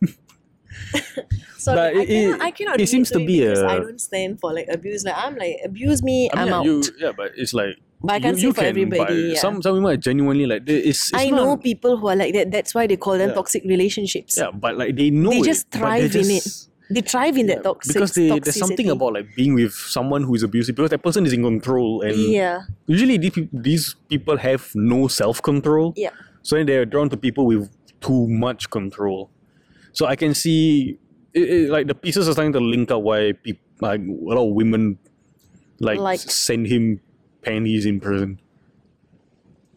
[1.58, 2.40] Sorry, But I it- cannot.
[2.40, 2.80] I cannot.
[2.80, 5.04] it seems to it be because I a- don't stand for like abuse.
[5.04, 6.64] Like I'm like abuse me, I mean, I'm yeah, out.
[6.64, 9.38] you yeah but it's like But I can't you, say you for can, everybody, yeah.
[9.40, 12.32] some some women are genuinely like it's, it's I not, know people who are like
[12.34, 12.50] that.
[12.50, 13.34] That's why they call them Yeah.
[13.34, 14.38] toxic relationships.
[14.38, 16.48] yeah but like they know They just but thrive they in it.
[16.92, 20.22] They thrive in yeah, that toxic because they, there's something about like being with someone
[20.24, 24.36] who is abusive because that person is in control and yeah, usually these, these people
[24.38, 25.92] have no self control.
[25.96, 26.10] yeah.
[26.42, 29.30] So then they're drawn to people with too much control.
[29.92, 30.98] So I can see
[31.34, 34.38] it, it, like the pieces are starting to link up why peop like a lot
[34.38, 34.98] of women
[35.80, 37.00] like, Like- send him
[37.42, 38.40] panties in prison.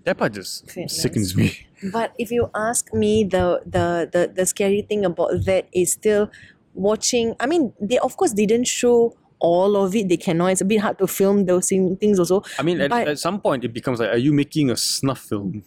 [0.04, 1.02] That part just Goodness.
[1.02, 1.68] sickens me.
[1.92, 6.32] But if you ask me, the, the the the scary thing about that is still
[6.74, 7.36] watching.
[7.42, 10.08] I mean, they of course didn't show all of it.
[10.08, 10.48] They cannot.
[10.54, 12.42] It's a bit hard to film those thing- things also.
[12.58, 15.66] I mean, at, at some point it becomes like, are you making a snuff film?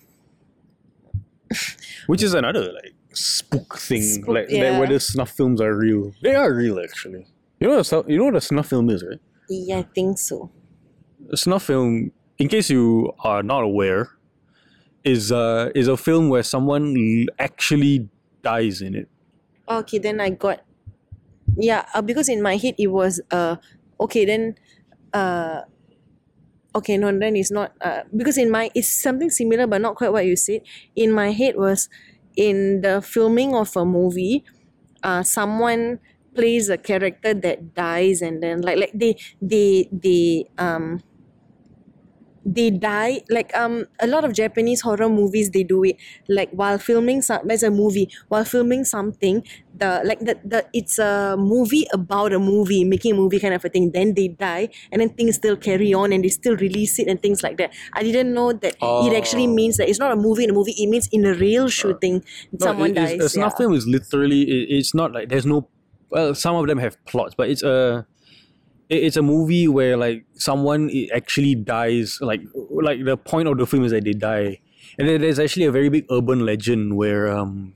[2.07, 4.79] Which is another like spook thing, Spook, like that yeah.
[4.79, 6.15] whether snuff films are real.
[6.23, 7.27] They are real, actually.
[7.61, 9.21] You know, what a, you know what a snuff film is, right?
[9.49, 10.51] Yeah, I think so.
[11.35, 14.11] Snuff film, in case you are not aware,
[15.05, 18.09] is uh is a film where someone actually
[18.43, 19.09] dies in it.
[19.69, 20.63] Okay, then I got
[21.57, 23.57] yeah, uh, because in my head it was uh
[24.01, 24.57] okay then
[25.15, 25.63] uh
[26.75, 30.13] okay no then it's not uh because in my it's something similar but not quite
[30.13, 30.63] what you said.
[30.95, 31.89] In my head was
[32.37, 34.45] in the filming of a movie,
[35.03, 36.01] uh someone
[36.35, 41.01] plays a character that dies and then like like they they they um
[42.49, 45.97] they die like um a lot of japanese horror movies they do it
[46.29, 49.43] like while filming some as a movie while filming something
[49.77, 53.65] the like the, the it's a movie about a movie making a movie kind of
[53.65, 57.01] a thing then they die and then things still carry on and they still release
[57.01, 59.55] it and things like that i didn't know that it actually Oh.
[59.61, 62.23] means that it's not a movie in a movie it means in a real shooting
[62.53, 63.59] No, someone it- it's- dies A snuff yeah.
[63.59, 65.69] film is literally it, it's not like there's no
[66.11, 68.16] well some of them have plots, but it's a it-
[68.89, 73.85] it's a movie where like someone actually dies like like the point of the film
[73.85, 74.61] is that they die.
[74.99, 77.75] And then there's actually a very big urban legend where um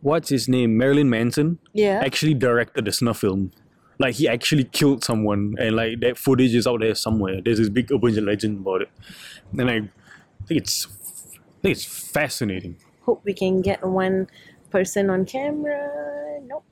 [0.00, 0.78] what's his name?
[0.78, 2.00] Marilyn manson yeah.
[2.04, 3.52] actually directed the snuff film.
[3.98, 7.40] Like he actually killed someone and like that footage is out there somewhere.
[7.42, 8.90] There's this big urban legend about it.
[9.58, 9.80] And i
[10.46, 12.76] think it's i think it's fascinating.
[13.02, 14.28] Hope we can get one
[14.70, 16.40] person on camera.
[16.44, 16.64] Nope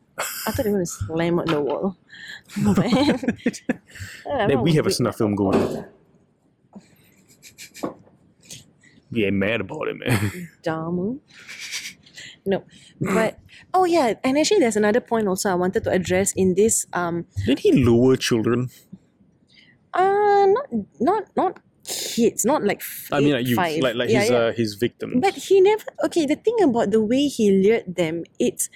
[0.49, 1.97] I thought they were going to slam on the wall.
[4.33, 5.61] I we have a snuff film going.
[5.61, 5.85] On.
[9.11, 10.51] We ain't mad about it, man.
[10.63, 11.21] dumb.
[12.45, 12.65] No,
[13.01, 13.39] but
[13.75, 16.87] oh yeah, and actually there's another point also I wanted to address in this.
[16.93, 18.71] Um, Did he lure children?
[19.95, 20.67] uh, not
[21.01, 22.83] not not kids, not like
[23.13, 23.81] I mean, like you, five.
[23.83, 24.37] like like Yeah, his yeah.
[24.37, 25.17] uh his victims.
[25.21, 25.85] But he never.
[26.05, 28.71] Okay, the thing about the way he lured them, it's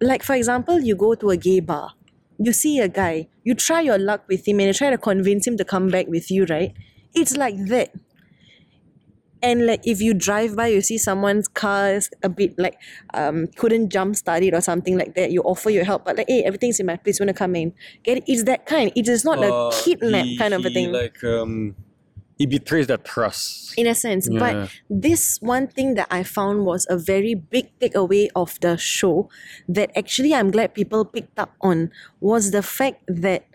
[0.00, 1.92] like for example, you go to a gay bar,
[2.38, 5.46] you see a guy, you try your luck with him, and you try to convince
[5.46, 6.74] him to come back with you, right?
[7.14, 7.92] It's like that.
[9.42, 12.80] And like if you drive by, you see someone's car is a bit like
[13.12, 15.30] um couldn't jump start it or something like that.
[15.30, 17.20] You offer your help, but like hey, everything's in my place.
[17.20, 17.74] Wanna come in?
[18.02, 18.24] Get it?
[18.26, 18.90] It's that kind.
[18.96, 21.76] It is not Uh, a kidnap he- kind of a thing Like um,
[22.36, 23.74] he betrays that trust.
[23.78, 24.28] in a sense.
[24.30, 24.38] Yeah.
[24.38, 29.28] But this one thing that I found was a very big takeaway of the show
[29.68, 33.46] that actually I'm glad people picked up on was the fact that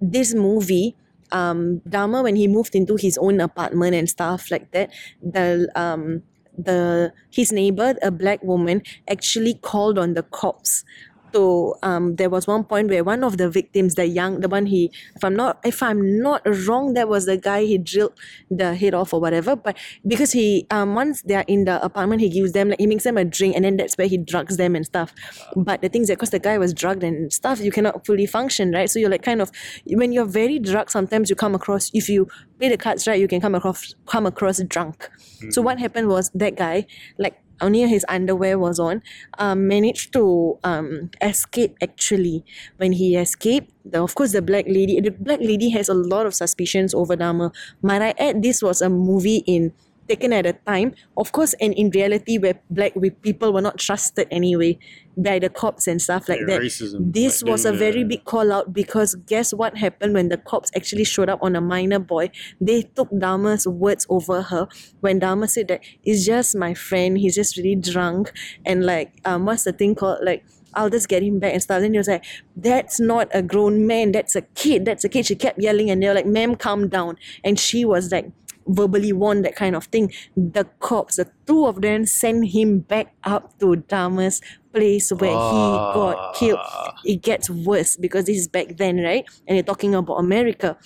[0.00, 0.96] this movie,
[1.30, 4.90] um, Dahmer, when he moved into his own apartment and stuff like that,
[5.22, 6.22] the um
[6.56, 10.84] the his neighbor, a black woman, actually called on the cops.
[11.32, 14.66] So um, there was one point where one of the victims, the young, the one
[14.66, 18.12] he, if I'm not, if I'm not wrong, that was the guy he drilled
[18.50, 19.56] the head off or whatever.
[19.56, 23.04] But because he, um, once they're in the apartment, he gives them like he makes
[23.04, 25.14] them a drink, and then that's where he drugs them and stuff.
[25.56, 28.26] But the thing is that because the guy was drugged and stuff, you cannot fully
[28.26, 28.90] function, right?
[28.90, 29.50] So you're like kind of
[29.86, 33.28] when you're very drugged, sometimes you come across if you play the cards right, you
[33.28, 35.08] can come across come across drunk.
[35.50, 36.86] So what happened was that guy
[37.18, 39.02] like only his underwear was on,
[39.38, 42.44] um, managed to um, escape actually.
[42.76, 46.26] When he escaped, the, of course, the black lady, the black lady has a lot
[46.26, 47.54] of suspicions over Dahmer.
[47.82, 49.72] Might I add, this was a movie in
[50.08, 54.26] taken at a time, of course, and in reality where black people were not trusted
[54.30, 54.78] anyway
[55.16, 56.60] by the cops and stuff like Yeah, that.
[56.62, 58.06] racism, This was a very yeah.
[58.06, 61.60] big call out because guess what happened when the cops actually showed up on a
[61.60, 62.30] minor boy?
[62.60, 64.68] They took Dahmer's words over her
[65.00, 68.32] when Dahmer said that it's just my friend, he's just really drunk
[68.64, 71.80] and like um what's the thing called like I'll just get him back and stuff.
[71.82, 72.24] Then he was like,
[72.56, 75.26] That's not a grown man, that's a kid, that's a kid.
[75.26, 77.18] She kept yelling and they were like, Ma'am, calm down.
[77.44, 78.30] And she was like
[78.66, 80.12] verbally warned that kind of thing.
[80.36, 84.40] The cops, the two of them sent him back up to Dahmer's
[84.72, 85.62] place where he
[85.94, 86.60] got killed.
[86.62, 86.94] Ah.
[87.04, 89.24] It gets worse because this is back then, right?
[89.46, 90.76] And you're talking about America.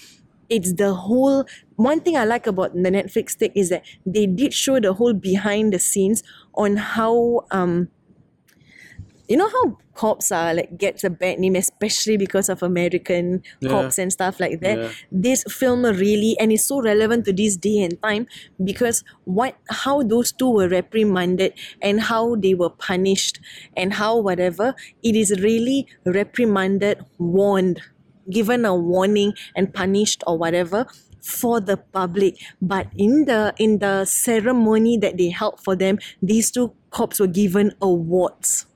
[0.48, 4.54] It's the whole one thing I like about the Netflix take is that they did
[4.54, 6.22] show the whole behind the scenes
[6.54, 7.88] on how um
[9.28, 13.70] you know how cops are like gets a bad name especially because of american Yeah.
[13.70, 14.90] cops and stuff like that Yeah.
[15.10, 18.26] this film really and is so relevant to this day and time
[18.62, 23.40] because what how those two were reprimanded and how they were punished
[23.76, 27.80] and how whatever it is really reprimanded warned
[28.30, 30.86] given a warning and punished or whatever
[31.22, 36.50] for the public but in the in the ceremony that they held for them these
[36.50, 38.66] two cops were given awards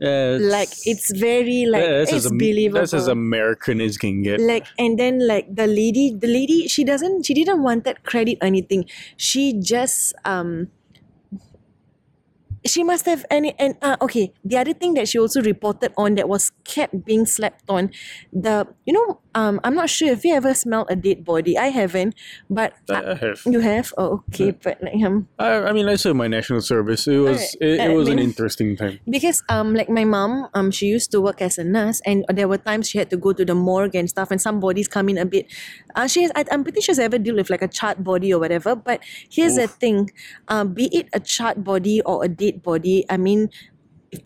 [0.00, 2.80] Like it's very like yeah, that's it's as, Am- believable.
[2.80, 4.40] that's as American as can get.
[4.40, 8.38] like and then like the lady the lady she doesn't she didn't want that credit
[8.40, 8.84] or anything.
[9.16, 10.68] She just um
[12.66, 16.14] she must have any and uh, okay the other thing that she also reported on
[16.14, 17.90] that was kept being slept on
[18.32, 21.68] the you know um i'm not sure if you ever smelled a dead body i
[21.80, 22.14] haven't
[22.50, 23.40] but I have.
[23.54, 27.06] you have oh okay but like um I, I mean, I served my national service.
[27.06, 27.54] It was Alright.
[27.60, 28.98] it, it I was an interesting time.
[29.16, 32.48] because um like my mom um she used to work as a nurse and there
[32.48, 35.08] were times she had to go to the morgue and stuff and some bodies come
[35.08, 35.46] in a bit
[35.94, 38.32] uh, she has, I, I'm pretty sure she's ever dealt with like a charred body
[38.34, 40.10] or whatever but here's the thing
[40.48, 43.50] um be it a charred body or a dead body I mean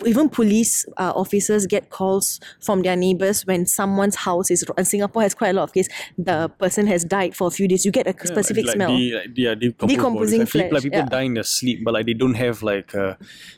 [0.07, 5.23] even police uh, officers get calls from their neighbors when someone's house is and Singapore
[5.23, 7.91] has quite a lot of cases the person has died for a few days you
[7.91, 10.41] get a Yeah, specific like, smell De, like, yeah, Decomposing.
[10.41, 11.07] Like, people- like people yeah.
[11.07, 13.15] die in their sleep, but like they don't have like uh,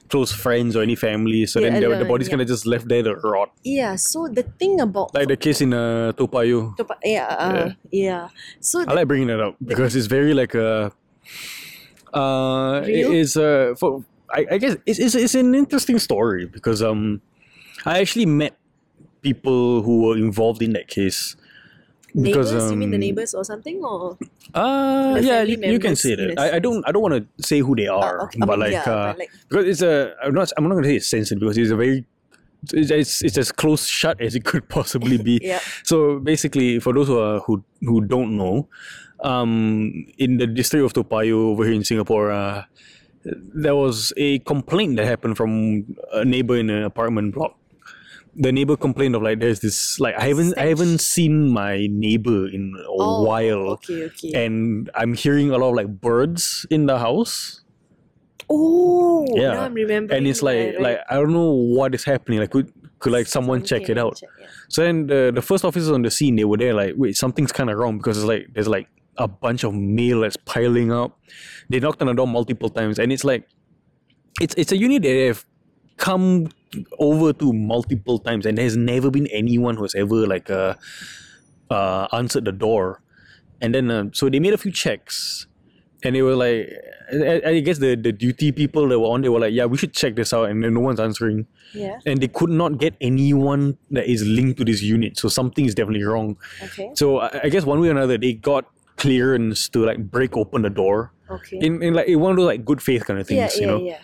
[0.09, 2.89] close friends or any family, so Yeah, then the, the body's kind of just left
[2.89, 3.51] there to rot.
[3.63, 6.75] yeah so the thing about Like the case in uh, Toa Payoh.
[6.77, 8.29] Topa- yeah, uh, yeah
[8.61, 10.91] so I like bringing it up because it's very like a.
[12.13, 13.11] Uh, Real?
[13.11, 14.05] it is uh for
[14.35, 17.23] I, I guess it's, it's it's an interesting story because um,
[17.87, 18.57] I actually met
[19.23, 21.37] people who were involved in that case.
[22.15, 24.17] neighbors Because, you mean the um, neighbors or something or
[24.55, 26.39] Uh yeah, you, you can say that.
[26.39, 28.39] I, I don't I don't want to say who they are, okay.
[28.43, 30.75] I but mean, like yeah, uh but like- because it's a I'm not I'm not
[30.77, 32.05] gonna say it's sensitive because it's a very
[32.73, 35.39] it's, it's, it's as close shut as it could possibly be.
[35.43, 35.61] Yeah.
[35.83, 38.69] So basically, for those who are, who who don't know,
[39.21, 42.65] um, in the district of Toa Payoh over here in Singapore, uh,
[43.25, 47.57] there was a complaint that happened from a neighbor in an apartment block.
[48.37, 52.49] The neighbor complained of like there's this like I haven't I haven't seen my neighbor
[52.49, 56.87] in a oh while okay okay and I'm hearing a lot of like birds in
[56.87, 57.63] the house.
[58.51, 59.61] oh Yeah.
[59.61, 60.83] I'm remembering And it's like right, right.
[60.83, 62.41] like I don't know what is happening.
[62.41, 64.17] Like could could like someone check it out.
[64.17, 64.47] check, yeah.
[64.69, 67.53] So then the the first officers on the scene they were there like wait something's
[67.53, 71.19] kind of wrong because it's like there's like a bunch of mail that's piling up.
[71.69, 73.49] They knocked on the door multiple times and it's like
[74.41, 75.45] it's it's a unit that they have
[75.97, 76.49] come
[76.99, 80.75] over to multiple times and there's never been anyone who's ever like uh,
[81.71, 83.01] uh answered the door.
[83.61, 85.47] And then uh, so they made a few checks
[86.03, 86.69] and they were like
[87.13, 89.77] I, I guess the, the duty people that were on they were like yeah we
[89.77, 92.95] should check this out and then no one's answering yeah and they could not get
[93.01, 95.19] anyone that is linked to this unit.
[95.19, 96.37] So something is definitely wrong.
[96.63, 98.67] okay So I, I guess one way or another, they got
[98.97, 102.47] clearance to like break open the door okay in, in like in one of those
[102.47, 103.81] like good faith kind of things, yeah you know.
[103.83, 103.99] yeah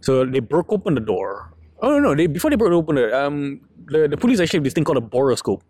[0.00, 1.50] So they broke open the door.
[1.82, 2.14] Oh no, no!
[2.14, 4.96] They before they broke open it, um, the, the police actually have this thing called
[4.96, 5.60] a borescope,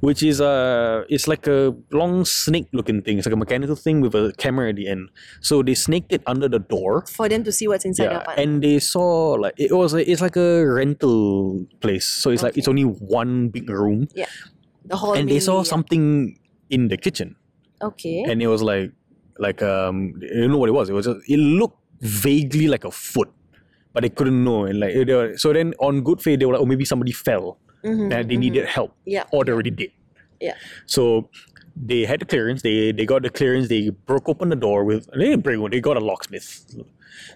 [0.00, 3.16] which is uh, it's like a long snake looking thing.
[3.16, 5.08] It's like a mechanical thing with a camera at the end.
[5.40, 7.04] So they snaked it under the door.
[7.08, 9.94] for them to see what's inside the Yeah, apartment and they saw like it was
[9.94, 14.26] a, it's like a rental place, so it's like it's only one big room, yeah
[14.84, 15.72] the hall and they saw yeah.
[15.72, 16.36] something
[16.68, 17.36] in the kitchen,
[17.82, 18.92] okay and it was like
[19.38, 20.88] like um you don't know what it was.
[20.88, 23.30] It was just, it looked vaguely like a foot,
[23.92, 24.64] but they couldn't know.
[24.64, 27.12] And like they were, so then on good faith they were like, oh maybe somebody
[27.12, 28.38] fell Mhm, and they mhm.
[28.40, 29.90] needed help, yeah or they already did.
[30.40, 30.54] yeah
[30.86, 31.28] So
[31.76, 32.62] they had the clearance.
[32.62, 33.68] They they got the clearance.
[33.68, 35.06] They broke open the door with.
[35.12, 35.70] They didn't break one.
[35.70, 36.64] They got a locksmith.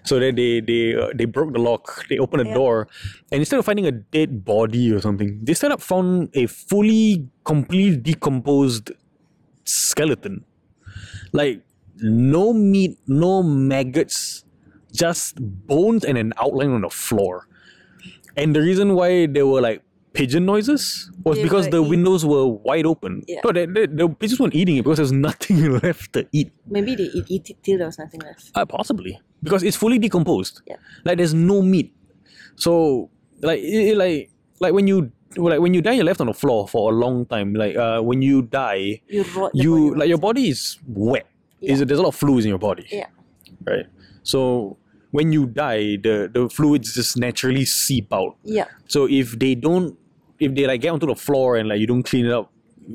[0.03, 2.05] So then they they uh, they broke the lock.
[2.09, 2.53] They opened the Yeah.
[2.55, 2.87] door,
[3.31, 7.27] and instead of finding a dead body or something, they straight up found a fully,
[7.45, 8.91] completely decomposed
[9.73, 10.45] skeleton.
[11.31, 11.61] Like
[11.97, 14.43] no meat, no maggots,
[14.91, 15.35] just
[15.67, 17.47] bones and an outline on the floor.
[18.35, 22.25] And the reason why there were like pigeon noises was They because the eat- windows
[22.25, 23.23] were wide open.
[23.27, 23.39] Yeah.
[23.45, 26.51] No, the, the, the pigeons weren't eating it because there's nothing left to eat.
[26.67, 28.51] Maybe they eat, eat it till there was nothing left.
[28.55, 30.61] Uh, possibly because it's fully decomposed.
[30.67, 30.75] Yeah.
[31.05, 31.93] Like there's no meat.
[32.55, 33.09] So
[33.41, 36.67] like it like like when you like when you die, you're left on the floor
[36.67, 37.53] for a long time.
[37.53, 41.27] Like uh, when you die, You you like your body is wet.
[41.59, 41.73] Yeah.
[41.73, 42.87] Is there's a lot of fluids in your body.
[42.91, 43.07] Yeah.
[43.65, 43.85] Right.
[44.23, 44.77] So
[45.11, 48.35] when you die, the the fluids just naturally seep out.
[48.43, 48.65] Yeah.
[48.87, 49.97] So if they don't,
[50.39, 52.51] if they like get onto the floor and like you don't clean it up,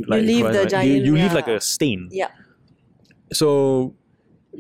[0.09, 2.09] like you leave right, the like, giant- you, you leave like a stain.
[2.11, 2.28] Yeah.
[3.32, 3.95] So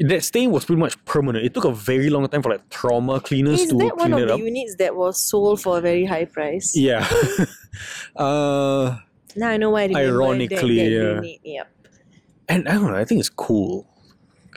[0.00, 1.44] that stain was pretty much permanent.
[1.44, 4.28] It took a very long time for like trauma cleaners Is to that one of
[4.28, 6.76] the units that was sold for a very high price?
[6.76, 7.06] yeah.
[8.16, 8.98] uh,
[9.36, 11.14] Now I know why I Ironically, that, that yeah.
[11.22, 11.40] unit.
[11.44, 11.68] Yep.
[12.48, 12.96] and I don't know.
[12.96, 13.86] I think it's cool.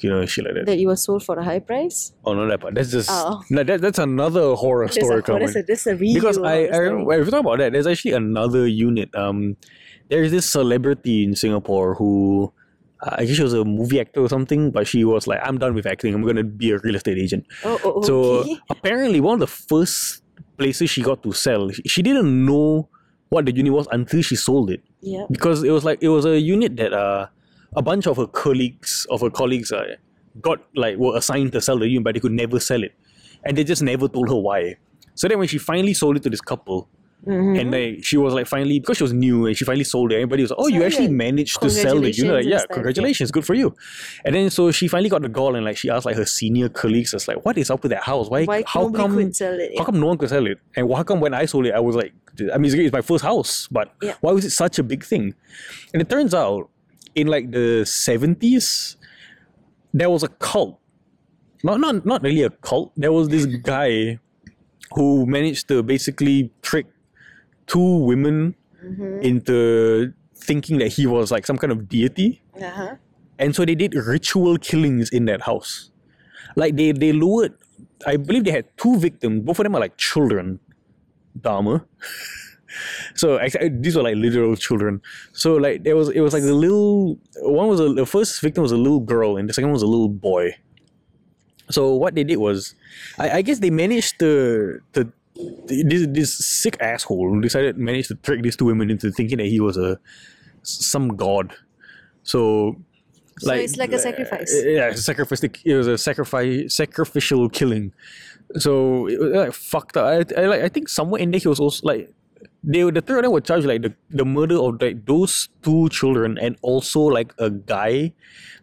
[0.02, 0.66] You know, shit like that.
[0.66, 2.14] That it was sold for a high price?
[2.24, 2.74] oh no, that part.
[2.74, 3.44] That's just Oh.
[3.50, 5.42] no, that, that's another horror That's story a, coming.
[5.46, 7.88] that's a, that's a real because I, I remember, if you talk about that, there's
[7.88, 9.14] actually another unit.
[9.14, 9.58] Um,
[10.10, 12.54] there is this celebrity in Singapore who,
[13.02, 15.74] I guess she was a movie actor or something, but she was like, "I'm done
[15.74, 16.14] with acting.
[16.14, 19.48] I'm gonna be a real estate agent." Oh, oh, oh, So apparently, one of the
[19.48, 20.22] first
[20.58, 22.90] places she got to sell, she, she didn't know
[23.30, 25.26] what the unit was until she sold it Yeah.
[25.32, 27.28] because it was like it was a unit that uh,
[27.76, 29.96] a bunch of her colleagues of her colleagues uh,
[30.42, 32.94] got like were assigned to sell the unit, but they could never sell it,
[33.46, 34.76] and they just never told her why.
[35.16, 36.90] So then when she finally sold it to this couple,
[37.28, 37.60] Mhm.
[37.60, 40.16] and like she was like finally because she was new and she finally sold it,
[40.16, 42.58] everybody was like, "Oh, you actually yeah, managed to sell the unit." Like, congratulations yeah,
[42.60, 42.74] stuff, yeah.
[42.76, 43.76] congratulations, good for you.
[44.24, 46.70] And then so she finally got the gall and like she asked like her senior
[46.70, 48.30] colleagues, "It's like, what is up with that house?
[48.30, 48.46] Why?
[48.46, 49.20] Why how come?
[49.20, 49.78] it?
[49.78, 50.60] How come no one could sell it?
[50.78, 52.14] And how come when I sold it, I was like,
[52.54, 54.14] I mean, it's, it's my first house, but Yeah.
[54.22, 55.34] why was it such a big thing?
[55.94, 56.70] And it turns out,
[57.16, 58.96] in like the seventies,
[59.94, 60.80] there was a cult.
[61.66, 62.94] Not not not really a cult.
[62.96, 64.20] There was this guy
[64.96, 66.86] who managed to basically trick
[67.70, 69.22] two women Mhm.
[69.22, 72.42] into thinking that he was like some kind of deity.
[72.56, 72.96] Uh-huh.
[73.38, 75.92] And so they did ritual killings in that house.
[76.56, 77.54] Like they they lured,
[78.08, 79.44] I believe they had two victims.
[79.46, 80.60] Both of them are like children.
[81.40, 81.86] Dahmer.
[83.16, 85.02] so actually, these were like literal children.
[85.34, 88.64] So like there was it was like the little one was a, the first victim
[88.64, 90.56] was a little girl and the second one was a little boy.
[91.70, 92.74] So what they did was,
[93.20, 95.12] I, I guess they managed to to
[95.66, 99.60] this this sick asshole decided managed to trick these two women into thinking that he
[99.60, 100.00] was a
[100.64, 101.54] some god.
[102.24, 102.76] So
[103.40, 104.54] So it's like a sacrifice.
[104.54, 105.42] uh, yeah, it's a sacrifice.
[105.44, 107.94] It was a sacrifice, sacrificial killing.
[108.58, 110.06] So it was like fucked up.
[110.06, 110.62] I, I like.
[110.62, 112.12] I think somewhere in there he was also like,
[112.64, 115.88] they the three of them were charged like the, the murder of like those two
[115.90, 118.12] children and also like a guy,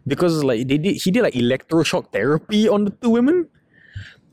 [0.05, 3.47] because like they did he did like electroshock therapy on the two women,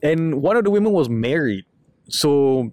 [0.03, 1.64] and one of the women was married.
[2.09, 2.72] So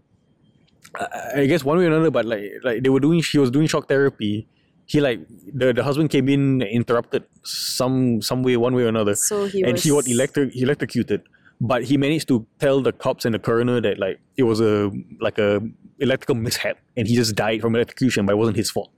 [1.35, 3.67] I guess one way or another, but like like they were doing, she was doing
[3.67, 4.47] shock therapy.
[4.85, 5.19] He like
[5.53, 9.63] the, the husband came in, interrupted some some way, one way or another, So he
[9.63, 9.83] and was.
[9.83, 11.21] he got electric he electrocuted.
[11.63, 14.91] But he managed to tell the cops and the coroner that like it was a
[15.19, 15.61] like a
[15.99, 18.91] electrical mishap, and he just died from electrocution, but it wasn't his fault.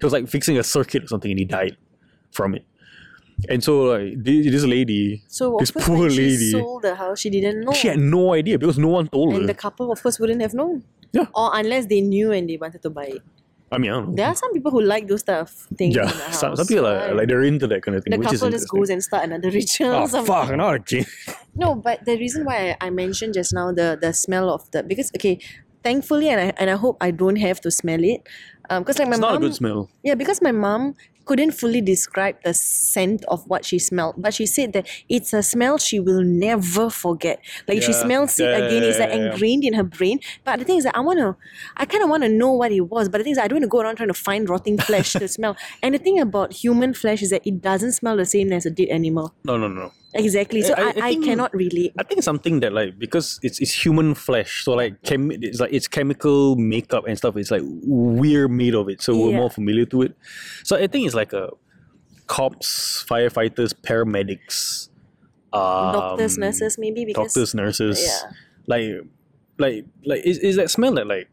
[0.00, 1.76] He was like fixing a circuit or something, and he died
[2.32, 2.64] from it.
[3.48, 7.72] And so like this lady, So this poor lady, sold the house, she didn't know.
[7.72, 9.38] she had no idea because no one told her.
[9.40, 10.82] and the couple, of course, wouldn't have known.
[11.12, 11.26] Yeah.
[11.34, 13.22] Or unless they knew and they wanted to buy it.
[13.70, 14.04] I mean, I.
[14.08, 16.40] There are some people who like those stuff things yeah, in the house.
[16.40, 18.12] some, some people are like they're into that kind of thing.
[18.12, 19.92] the which is couple just goes and start another ritual.
[19.94, 20.34] Oh something.
[20.34, 20.56] fuck!
[20.56, 21.04] Not again.
[21.54, 24.82] No, but the reason why I, I mentioned just now the the smell of the
[24.82, 25.38] because okay,
[25.84, 28.26] thankfully and I and I hope I don't have to smell it,
[28.70, 29.90] um, because like my It's not a good smell.
[30.02, 30.94] yeah because my mom
[31.28, 35.42] couldn't fully describe the scent of what she smelled, but she said that it's a
[35.42, 37.38] smell she will never forget.
[37.68, 38.02] Like if she Yeah.
[38.06, 39.32] smells it Yeah, again, yeah, it's like yeah, yeah.
[39.32, 40.20] ingrained in her brain.
[40.44, 41.36] But the thing is that I wanna,
[41.76, 43.08] I kind of want to know what it was.
[43.08, 45.12] But the thing is, I don't want to go around trying to find rotting flesh
[45.12, 45.56] to smell.
[45.82, 48.70] And the thing about human flesh is that it doesn't smell the same as a
[48.70, 49.34] dead animal.
[49.44, 49.92] No, no, no.
[50.14, 50.62] Exactly.
[50.62, 51.92] So I- I, I I, cannot relate.
[51.98, 55.72] I think something that like because it's it's human flesh, so like chem it's like
[55.72, 57.36] it's chemical makeup and stuff.
[57.36, 60.16] It's like we're made of it, so we're more familiar to it.
[60.64, 61.50] So I think it's like a
[62.26, 64.88] cops, firefighters, paramedics,
[65.52, 68.30] um, doctors, nurses, maybe because doctors, nurses, yeah.
[68.66, 68.84] like
[69.58, 71.28] like like is is that smell that like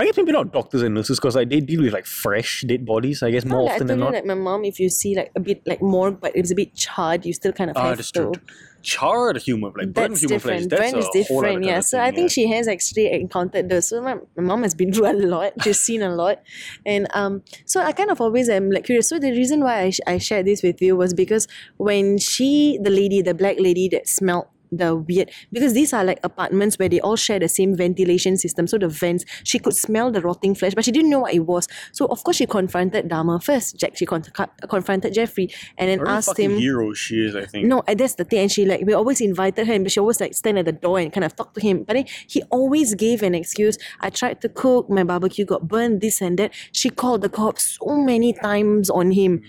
[0.00, 2.86] I guess maybe not doctors and nurses because like they deal with like fresh dead
[2.86, 3.22] bodies.
[3.22, 4.12] I guess more like, often than you, not.
[4.12, 6.74] like my mom, if you see like a bit like morgue, but it's a bit
[6.76, 8.20] charred, you still kind of Ah, have that's to.
[8.20, 8.32] true.
[8.80, 10.66] Charred human, like burnt human flesh.
[10.66, 11.80] That's a is different, yeah.
[11.80, 12.34] So thing, I think yeah.
[12.34, 13.88] she has actually encountered those.
[13.88, 15.52] So my, my mom has been through a lot.
[15.64, 16.42] She's seen a lot,
[16.86, 19.08] and um, so I kind of always am like curious.
[19.08, 22.78] So the reason why I, sh- I shared this with you was because when she,
[22.80, 26.88] the lady, the black lady that smelled the weird because these are like apartments where
[26.88, 30.54] they all share the same ventilation system so the vents she could smell the rotting
[30.54, 33.78] flesh but she didn't know what it was so of course she confronted Dahmer first
[33.78, 34.24] Jack she con-
[34.68, 37.66] confronted Jeffrey and then asked him hero she is, I think.
[37.66, 38.40] no, and that's the thing.
[38.40, 40.98] And she like we always invited her, but she always like stand at the door
[40.98, 41.84] and kind of talk to him.
[41.84, 43.78] But then he always gave an excuse.
[44.00, 46.52] I tried to cook, my barbecue got burned, this and that.
[46.72, 49.42] She called the cops so many times on him.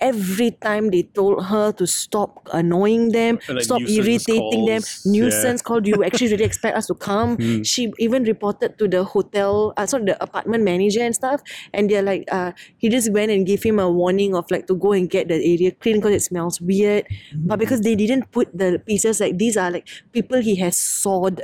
[0.00, 4.82] Every time they told her to stop annoying them, Like stop irritating them.
[4.82, 5.12] calls, yeah.
[5.12, 7.38] Nuisance called you actually really expect us to come.
[7.62, 11.40] She even reported to the hotel, uh, sorry, the apartment manager and stuff.
[11.72, 14.74] And they're like, uh, he just went and gave him a warning of like to
[14.74, 17.06] go and get the area clean because it smells weird.
[17.34, 21.42] But because they didn't put the pieces like these are like people he has sawed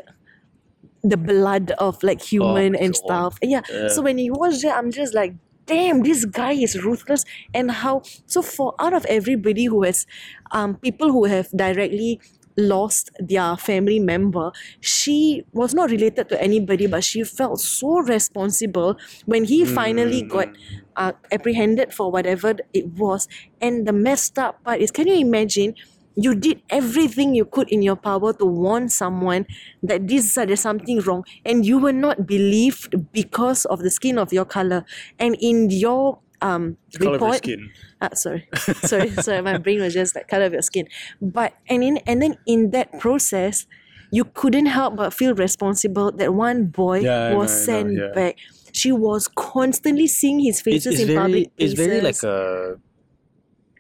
[1.03, 2.97] the blood of like human my and God.
[2.97, 3.39] stuff.
[3.43, 3.63] Yeah.
[3.71, 3.89] Yeah.
[3.89, 5.35] So when you watch that, I'm just like,
[5.69, 7.25] damn, this guy is ruthless.
[7.55, 10.07] And how so for out of everybody who has
[10.51, 12.21] um people who have directly
[12.57, 14.51] lost their family member,
[14.81, 18.97] she was not related to anybody, but she felt so responsible
[19.27, 20.49] when he finally got
[20.97, 23.29] uh, apprehended for whatever it was.
[23.61, 25.75] And the messed up part is, can you imagine?
[26.19, 29.47] You did everything you could in your power to warn someone
[29.83, 34.19] that this uh, there's something wrong and you were not believed because of the skin
[34.19, 34.85] of your color
[35.19, 37.71] and in your um Colour of your skin.
[38.01, 38.49] Ah, sorry
[38.91, 40.87] sorry sorry my brain was just like color of your skin
[41.21, 43.67] but and in and then in that process
[44.11, 47.93] you couldn't help but feel responsible that one boy Yeah, I know, was know, sent
[47.97, 48.09] yeah.
[48.15, 48.37] back
[48.73, 52.77] she was constantly seeing his It's, faces it's in public very, it's very like a.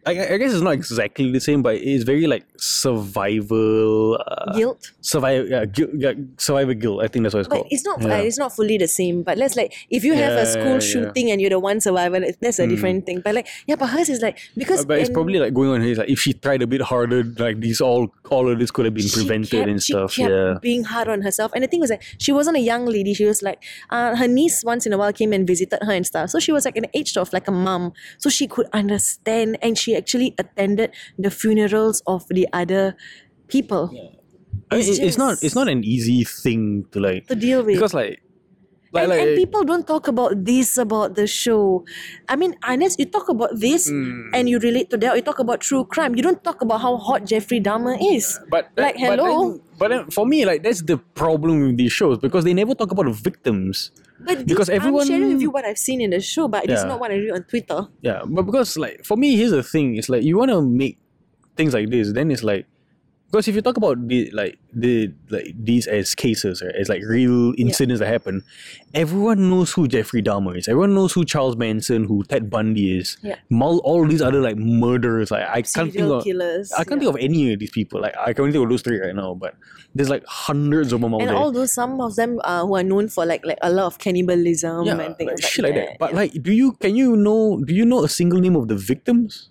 [0.06, 4.18] I, I guess it's not exactly the same, but it's very like survival.
[4.26, 7.02] Uh, guilt survival, yeah, guilt, yeah, survivor guilt.
[7.02, 7.66] I think that's what it's But called.
[7.70, 8.14] it's not Yeah.
[8.18, 9.22] uh, it's not fully the same.
[9.22, 10.78] But let's like if you have a school yeah.
[10.78, 13.20] Shooting and you're the one survivor, that's a different thing.
[13.24, 15.82] But like yeah, but hers is like because Uh, but it's probably like going on
[15.82, 15.96] here.
[15.96, 18.94] Like if she tried a bit harder, like these all all of this could have
[18.94, 20.14] been prevented kept- and she stuff.
[20.14, 20.58] kept Yeah.
[20.62, 21.52] being hard on herself.
[21.54, 23.14] And the thing was that she wasn't a young lady.
[23.14, 26.06] She was like uh, her niece once in a while came and visited her and
[26.06, 26.30] stuff.
[26.30, 27.92] So she was like an age of like a mom.
[28.18, 32.96] So she could understand and she actually attended the funerals of the other
[33.48, 33.88] people
[34.70, 37.76] I mean, It's it's not it's not an easy thing to like to deal with.
[37.80, 38.20] because like
[38.92, 41.84] like and, like and people don't talk about this about the show.
[42.28, 44.32] I mean, unless you talk about this Hmm.
[44.32, 46.80] and you relate to that, or you talk about true crime, you don't talk about
[46.80, 48.40] how hot Jeffrey Dahmer is.
[48.48, 49.28] But Like, that- but hello?
[49.28, 52.74] then- But then, for me, like that's the problem with these shows because they never
[52.74, 53.90] talk about the victims.
[54.18, 56.64] But Because this- everyone- I'm sharing with you what I've seen in the show, but
[56.68, 57.86] it's not what I read on Twitter.
[58.02, 60.98] Yeah, but because like for me, here's the thing: it's like you want to make
[61.56, 62.66] things like this, then it's like
[63.30, 67.02] because if you talk about the like the like these as cases, right, as like
[67.04, 68.42] real incidents that happen,
[68.94, 70.66] everyone knows who Jeffrey Dahmer is.
[70.66, 73.18] Everyone knows who Charles Manson, who Ted Bundy is.
[73.22, 73.36] Yeah.
[73.60, 75.30] All these other like murderers.
[75.30, 76.24] Like I can't think of.
[76.24, 76.72] killers.
[76.72, 77.08] I can't yeah.
[77.10, 78.00] think of any of these people.
[78.00, 79.56] Like I can only think of those three right now, but
[79.94, 81.36] there's like hundreds of them out and there.
[81.36, 84.86] although some of them uh, who are known for like like a lot of cannibalism
[84.86, 85.98] yeah, and things like, like, shit like that.
[85.98, 86.16] But yeah.
[86.16, 87.62] like, do you can you know?
[87.62, 89.50] Do you know a single name of the victims?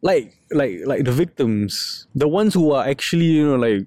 [0.00, 3.86] Like, like, like the victims, the ones who are actually, you know, like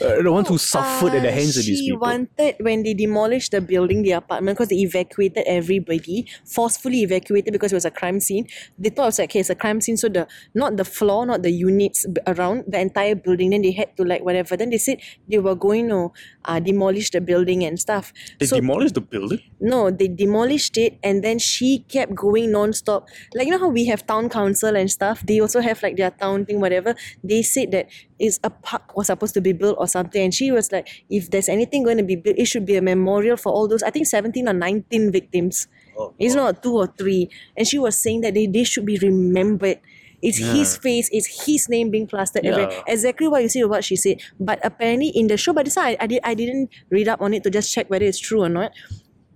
[0.00, 1.84] uh, the ones who suffered at the Uh, hands of these people.
[1.84, 2.00] she people.
[2.00, 7.72] wanted when they demolished the building, the apartment, because they evacuated everybody, forcefully evacuated because
[7.72, 8.46] it was a crime scene.
[8.78, 11.26] They thought it was like, okay, it's a crime scene, so the not the floor,
[11.26, 13.50] not the units around the entire building.
[13.50, 14.56] Then they had to like whatever.
[14.56, 14.98] Then they said
[15.28, 16.10] they were going to
[16.46, 18.14] uh, demolish the building and stuff.
[18.38, 19.40] they so demolished the building.
[19.62, 23.08] No, they demolished it and then she kept going non-stop.
[23.34, 25.22] Like you know how we have town council and stuff?
[25.26, 26.94] They also have like their town thing, whatever.
[27.22, 27.88] They said that
[28.18, 30.22] is a park was supposed to be built or something.
[30.22, 32.82] And she was like, if there's anything going to be built, it should be a
[32.82, 35.68] memorial for all those, I think 17 or 19 victims.
[35.96, 37.30] Oh, It's not two or three.
[37.56, 39.80] And she was saying that they, they should be remembered.
[40.22, 42.70] It's his face, it's his name being plastered everywhere.
[42.70, 42.82] Yeah.
[42.86, 44.22] Exactly what you see what she said.
[44.38, 47.34] But apparently in the show, but this I, I did I didn't read up on
[47.34, 48.70] it to just check whether it's true or not.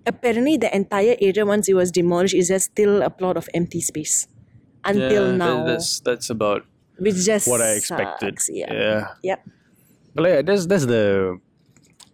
[0.06, 3.80] Apparently the entire area once it was demolished is just still a plot of empty
[3.80, 4.28] space.
[4.84, 5.64] Until now.
[5.66, 6.64] that's that's about
[6.98, 8.38] which just what I expected.
[8.38, 8.72] sucks, Yeah.
[8.72, 9.06] yeah.
[9.22, 9.48] Yep.
[10.14, 11.38] But like that's that's the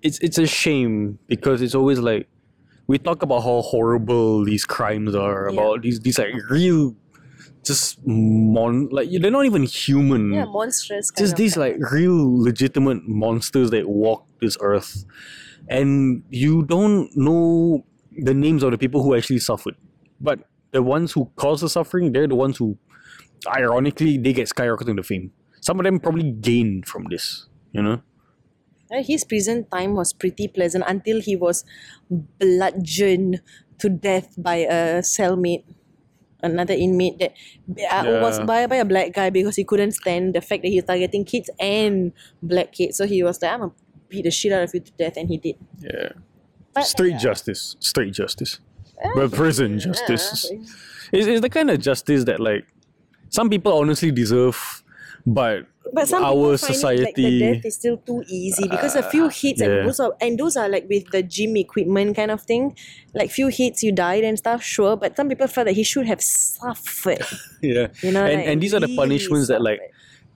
[0.01, 2.29] it's it's a shame because it's always like
[2.89, 5.61] we talk about how horrible these crimes are, Yeah.
[5.61, 6.97] about these these like real
[7.63, 10.33] just mon like they're not even human.
[10.33, 11.13] Yeah, monstrous.
[11.17, 15.05] Just these like real legitimate monsters that walk this earth
[15.69, 17.85] and you don't know
[18.19, 19.77] the names of the people who actually suffered.
[20.21, 20.41] But
[20.73, 22.79] the ones who caused the suffering they're the ones who
[23.47, 25.33] ironically they get skyrocketing the fame.
[25.61, 28.01] Some of them probably gain from this you know?
[28.93, 31.65] Uh, His prison time was pretty pleasant until he was
[32.11, 33.41] bludgeoned
[33.79, 35.65] to death by a cellmate,
[36.43, 37.33] another inmate that
[37.91, 40.77] uh, was by, by a black guy because he couldn't stand the fact that he
[40.77, 42.99] was targeting kids and black kids.
[42.99, 43.73] So he was like, I'm gonna
[44.13, 45.57] beat the shit out of you to death, and he did.
[45.81, 46.11] yeah
[46.75, 48.61] But, straight justice straight justice
[49.03, 51.19] uh, but prison justice yeah.
[51.19, 52.65] is, is the kind of justice that like
[53.31, 54.83] some people honestly deserve
[55.27, 58.67] but But some our people find society it like the death is still too easy
[58.69, 59.69] because a few hits yeah.
[59.69, 62.77] and those are and those are like with the gym equipment kind of thing.
[63.15, 64.97] Like few hits you died and stuff, sure.
[64.97, 67.25] But some people felt that he should have suffered.
[67.63, 69.81] yeah You know, and, like, and these are the really punishments that like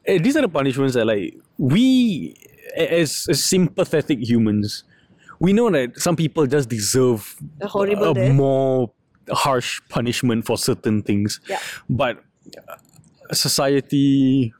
[0.06, 2.36] eh, these are the punishments that like we
[2.76, 4.84] as, as sympathetic humans
[5.38, 8.34] we know that some people just deserve A horrible a death.
[8.34, 8.90] more
[9.30, 11.58] harsh punishment for certain things Yeah.
[11.90, 12.22] but
[12.68, 12.76] uh,
[13.34, 14.52] society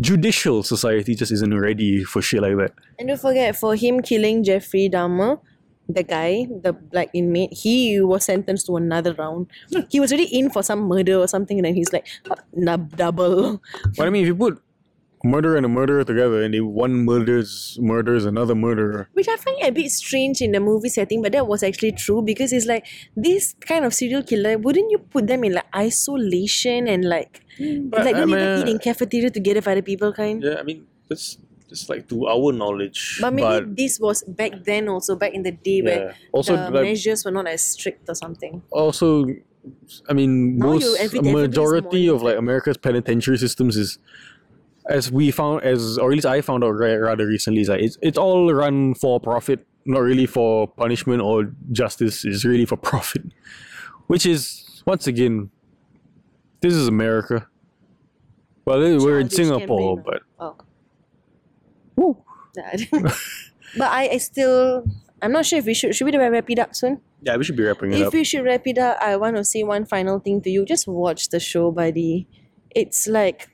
[0.00, 4.42] judicial society just isn't ready for shit like that And don't forget, for him killing
[4.44, 5.40] Jeffrey Dahmer,
[5.88, 9.48] the guy, the black inmate, he was sentenced to another round.
[9.90, 12.06] He was already in for some murder or something, and then he's like,
[12.54, 13.60] "Nub double.
[13.96, 14.62] but i mean if you put
[15.22, 19.58] murder and a murderer together and they one murders murders another murderer Which I find
[19.62, 22.86] a bit strange in the movie setting, but that was actually true because it's like
[23.16, 27.90] this kind of serial killer, wouldn't you put them in like isolation and like, mm,
[27.90, 30.42] But, like I don't even mean- eat in cafeteria together with other people kind?
[30.42, 31.36] Yeah, I mean that's
[31.68, 33.18] that's like to our knowledge.
[33.20, 36.82] But maybe this was back then also, back in the day where also the like,
[36.82, 38.62] measures were not as strict or something.
[38.70, 39.26] also
[40.08, 42.38] I mean Now most you- every- everybody's majority of like.
[42.38, 43.98] America's penitentiary systems is
[44.90, 47.96] as we found as or at least I found out rather recently is like it's
[48.02, 52.24] it's all run for profit, not really for punishment or justice.
[52.24, 53.22] It's really for profit,
[54.08, 55.50] which is once again,
[56.60, 57.46] this is America.
[58.64, 60.56] Well, we're in Singapore, campaign, but
[61.96, 62.24] Oh.
[63.78, 64.84] But I, I still
[65.22, 67.00] I'm not sure if we should should we wrap it up soon?
[67.22, 68.06] yeah, we should be wrapping it If up.
[68.08, 70.64] If we should wrap it up, I want to say one final thing to you.
[70.64, 72.26] Just watch the show, buddy.
[72.70, 73.48] It's like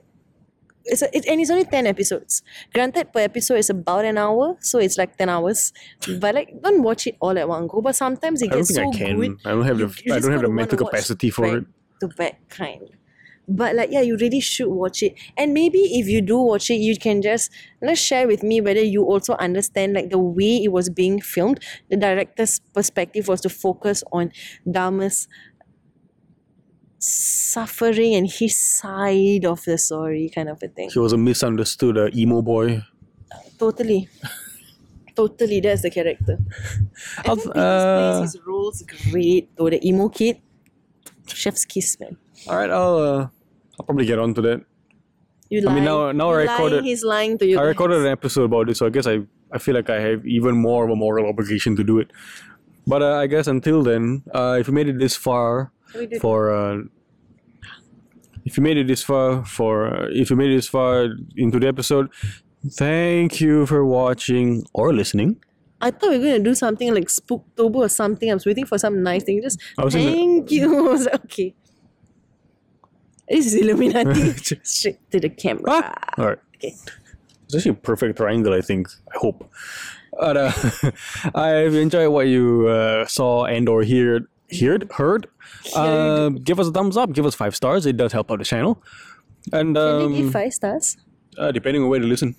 [0.87, 2.43] it's a, it, and it's only 10 episodes.
[2.73, 5.73] Granted, per episode is about an hour, so it's like 10 hours.
[6.21, 7.81] But like, don't watch it all at one go.
[7.83, 9.17] But sometimes it I gets so I can.
[9.21, 9.39] good.
[9.45, 11.65] I don't have you- the you I don't have the mental capacity for back it.
[12.01, 12.91] To back kind.
[13.49, 15.15] But like, yeah, you really should watch it.
[15.37, 18.83] And maybe if you do watch it, you can just let's share with me whether
[18.83, 21.63] you also understand like the way it was being filmed.
[21.89, 24.33] The director's perspective was to focus on
[24.67, 25.29] Dahmer's
[26.99, 30.91] suffering and his side of the story, kind of a thing.
[30.93, 32.83] He was a misunderstood uh, emo boy.
[33.59, 34.09] Totally.
[35.15, 36.39] Totally, that's the character.
[37.25, 39.71] And then uh, plays his roles great though.
[39.71, 40.41] The emo kid,
[41.27, 42.17] chef's kiss, man.
[42.49, 43.29] All right, I'll uh,
[43.81, 44.61] I'll probably get on to that.
[45.49, 45.69] You lying.
[45.69, 47.57] I mean, now- now I lying, recorded- He's lying to you.
[47.59, 47.69] I guys.
[47.69, 49.21] recorded an episode about this, so I guess I
[49.53, 52.11] I feel like I have even more of a moral obligation to do it.
[52.87, 55.71] But uh, I guess until then, uh, if you made it this far Can we
[55.71, 55.76] do-
[56.21, 56.83] for uh,
[58.45, 61.59] if you made it this far for uh, if you made it this far into
[61.59, 62.11] the episode,
[62.73, 65.43] thank you for watching or listening.
[65.81, 68.31] I thought we were gonna do something like Spooktober or something.
[68.31, 69.43] I was waiting for some nice thing.
[69.43, 70.79] Just I was in the- thank you.
[70.89, 71.55] I was like, okay.
[73.29, 74.33] This is Illuminati.
[74.63, 75.65] Straight to the camera.
[75.69, 75.95] Ah!
[76.19, 76.39] All right.
[76.57, 76.75] Okay.
[77.45, 78.89] It's actually a perfect triangle, I think.
[79.15, 79.51] I hope.
[80.19, 80.53] But, uh,
[81.35, 84.27] I've enjoyed what you uh, saw and or heard.
[84.61, 85.27] Heard, heard.
[85.75, 87.13] Uh, give us a thumbs up.
[87.13, 87.85] Give us five stars.
[87.87, 88.83] It does help out the channel.
[89.53, 90.97] And Can they give um, five stars?
[91.39, 92.35] uh, depending on where to listen.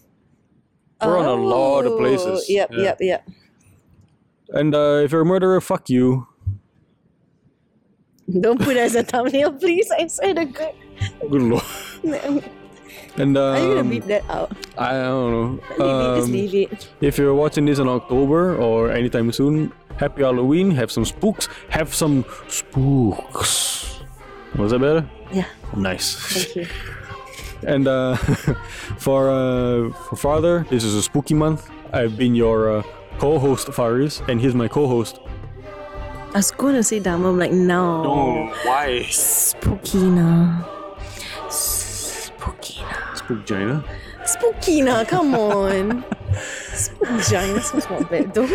[1.03, 2.41] We're on a lot of places.
[2.49, 2.81] Oh, Yep, Yeah.
[2.83, 3.29] yep, yep.
[4.49, 6.27] And uh, if you're a murderer, fuck you.
[8.41, 9.89] Don't put as a thumbnail, please.
[9.91, 10.73] I swear to God.
[11.29, 11.63] Good lord.
[13.17, 14.51] Are And you um, gonna beep that out?
[14.77, 15.49] I don't know.
[15.79, 16.89] Leave it, just Um, leave it.
[17.01, 20.71] If you're watching this in October or anytime soon, happy Halloween.
[20.71, 21.47] Have some spooks.
[21.69, 23.99] Have some spooks.
[24.55, 25.09] Was that better?
[25.31, 25.45] Yeah,
[25.75, 26.15] Nice.
[26.15, 26.67] thank you.
[27.65, 28.15] And uh,
[28.99, 31.67] for uh, for father, this is a spooky month.
[31.91, 32.83] I've been your uh,
[33.17, 35.19] co-host Fariz, and here's my co-host.
[36.35, 38.03] I was gonna say Dahmer, I'm like, no.
[38.03, 39.01] No, why?
[39.09, 40.63] Spookina.
[41.49, 43.17] Spookina.
[43.17, 43.83] Spook China.
[44.23, 46.03] Spookina, come on.
[46.77, 48.45] Spookina sounds not bad though.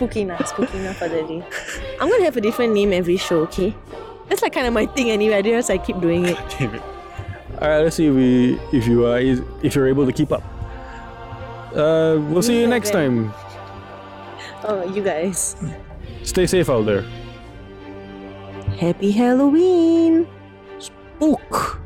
[0.00, 1.44] Spookina, Spookina for the day.
[2.00, 3.74] I'm gonna have a different name every show, okay?
[4.28, 5.34] That's like kind of my thing anyway.
[5.34, 6.38] I realize I keep doing it.
[6.58, 6.82] Damn it.
[7.60, 10.42] All right, let's see if we if you are if you're able to keep up.
[11.74, 13.06] Uh, we'll see you Yeah, next okay.
[13.06, 13.32] time.
[14.64, 15.56] Oh, you guys.
[16.22, 17.04] Stay safe out there.
[18.78, 20.26] Happy Halloween!
[20.78, 21.79] Spook.